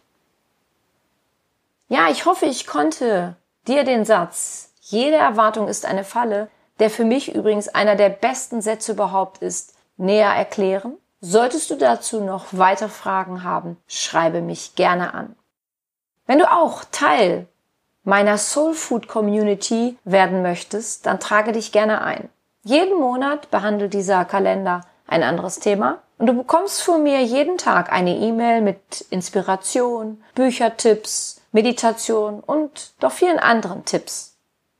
Ja, 1.88 2.08
ich 2.10 2.24
hoffe, 2.24 2.46
ich 2.46 2.66
konnte 2.66 3.36
dir 3.66 3.84
den 3.84 4.04
Satz, 4.04 4.70
jede 4.86 5.16
Erwartung 5.16 5.66
ist 5.66 5.86
eine 5.86 6.04
Falle, 6.04 6.48
der 6.78 6.90
für 6.90 7.06
mich 7.06 7.34
übrigens 7.34 7.68
einer 7.68 7.96
der 7.96 8.10
besten 8.10 8.60
Sätze 8.60 8.92
überhaupt 8.92 9.38
ist, 9.38 9.74
näher 9.96 10.28
erklären. 10.28 10.98
Solltest 11.22 11.70
du 11.70 11.76
dazu 11.76 12.20
noch 12.20 12.46
weitere 12.50 12.90
Fragen 12.90 13.44
haben, 13.44 13.78
schreibe 13.86 14.42
mich 14.42 14.74
gerne 14.74 15.14
an. 15.14 15.36
Wenn 16.26 16.38
du 16.38 16.52
auch 16.52 16.84
Teil 16.92 17.46
meiner 18.02 18.36
Soul 18.36 18.74
Food 18.74 19.08
Community 19.08 19.96
werden 20.04 20.42
möchtest, 20.42 21.06
dann 21.06 21.18
trage 21.18 21.52
dich 21.52 21.72
gerne 21.72 22.02
ein. 22.02 22.28
Jeden 22.62 23.00
Monat 23.00 23.50
behandelt 23.50 23.94
dieser 23.94 24.26
Kalender 24.26 24.82
ein 25.06 25.22
anderes 25.22 25.60
Thema 25.60 26.02
und 26.18 26.26
du 26.26 26.34
bekommst 26.34 26.82
von 26.82 27.02
mir 27.02 27.22
jeden 27.22 27.56
Tag 27.56 27.90
eine 27.90 28.16
E-Mail 28.16 28.60
mit 28.60 29.00
Inspiration, 29.08 30.22
Büchertipps, 30.34 31.40
Meditation 31.52 32.40
und 32.40 32.92
doch 33.00 33.12
vielen 33.12 33.38
anderen 33.38 33.86
Tipps. 33.86 34.33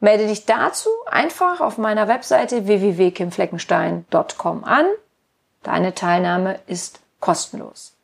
Melde 0.05 0.27
dich 0.27 0.45
dazu 0.45 0.91
einfach 1.07 1.63
auf 1.63 1.79
meiner 1.79 2.09
Webseite 2.09 2.67
www.kimfleckenstein.com 2.67 4.63
an. 4.65 4.85
Deine 5.63 5.95
Teilnahme 5.95 6.61
ist 6.67 7.01
kostenlos. 7.21 7.95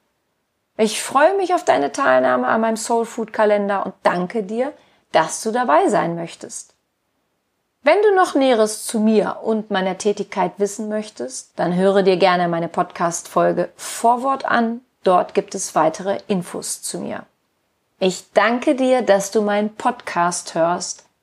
Ich 0.79 1.03
freue 1.03 1.37
mich 1.37 1.53
auf 1.53 1.63
deine 1.63 1.93
Teilnahme 1.93 2.49
an 2.49 2.63
meinem 2.63 2.79
Soul 2.79 3.05
Food 3.05 3.35
Kalender 3.35 3.85
und 3.85 3.93
danke 4.03 4.43
dir, 4.43 4.73
dass 5.13 5.43
du 5.43 5.51
dabei 5.51 5.89
sein 5.89 6.15
möchtest. 6.15 6.73
Wenn 7.83 8.01
du 8.01 8.15
noch 8.15 8.35
Näheres 8.35 8.87
zu 8.87 8.99
mir 8.99 9.41
und 9.43 9.71
meiner 9.71 9.99
Tätigkeit 9.99 10.53
wissen 10.57 10.89
möchtest, 10.89 11.51
dann 11.57 11.77
höre 11.77 12.03
dir 12.03 12.17
gerne 12.17 12.49
meine 12.49 12.69
Podcast-Folge 12.69 13.69
Vorwort 13.77 14.47
an. 14.47 14.81
Dort 15.05 15.35
gibt 15.35 15.55
es 15.55 15.75
weitere 15.75 16.21
Infos 16.29 16.81
zu 16.81 16.99
mir. 16.99 17.27
Ich 17.99 18.33
danke 18.33 18.75
dir, 18.75 19.03
dass 19.03 19.31
du 19.33 19.43
meinen 19.43 19.75
Podcast 19.75 20.55
hörst. 20.55 21.05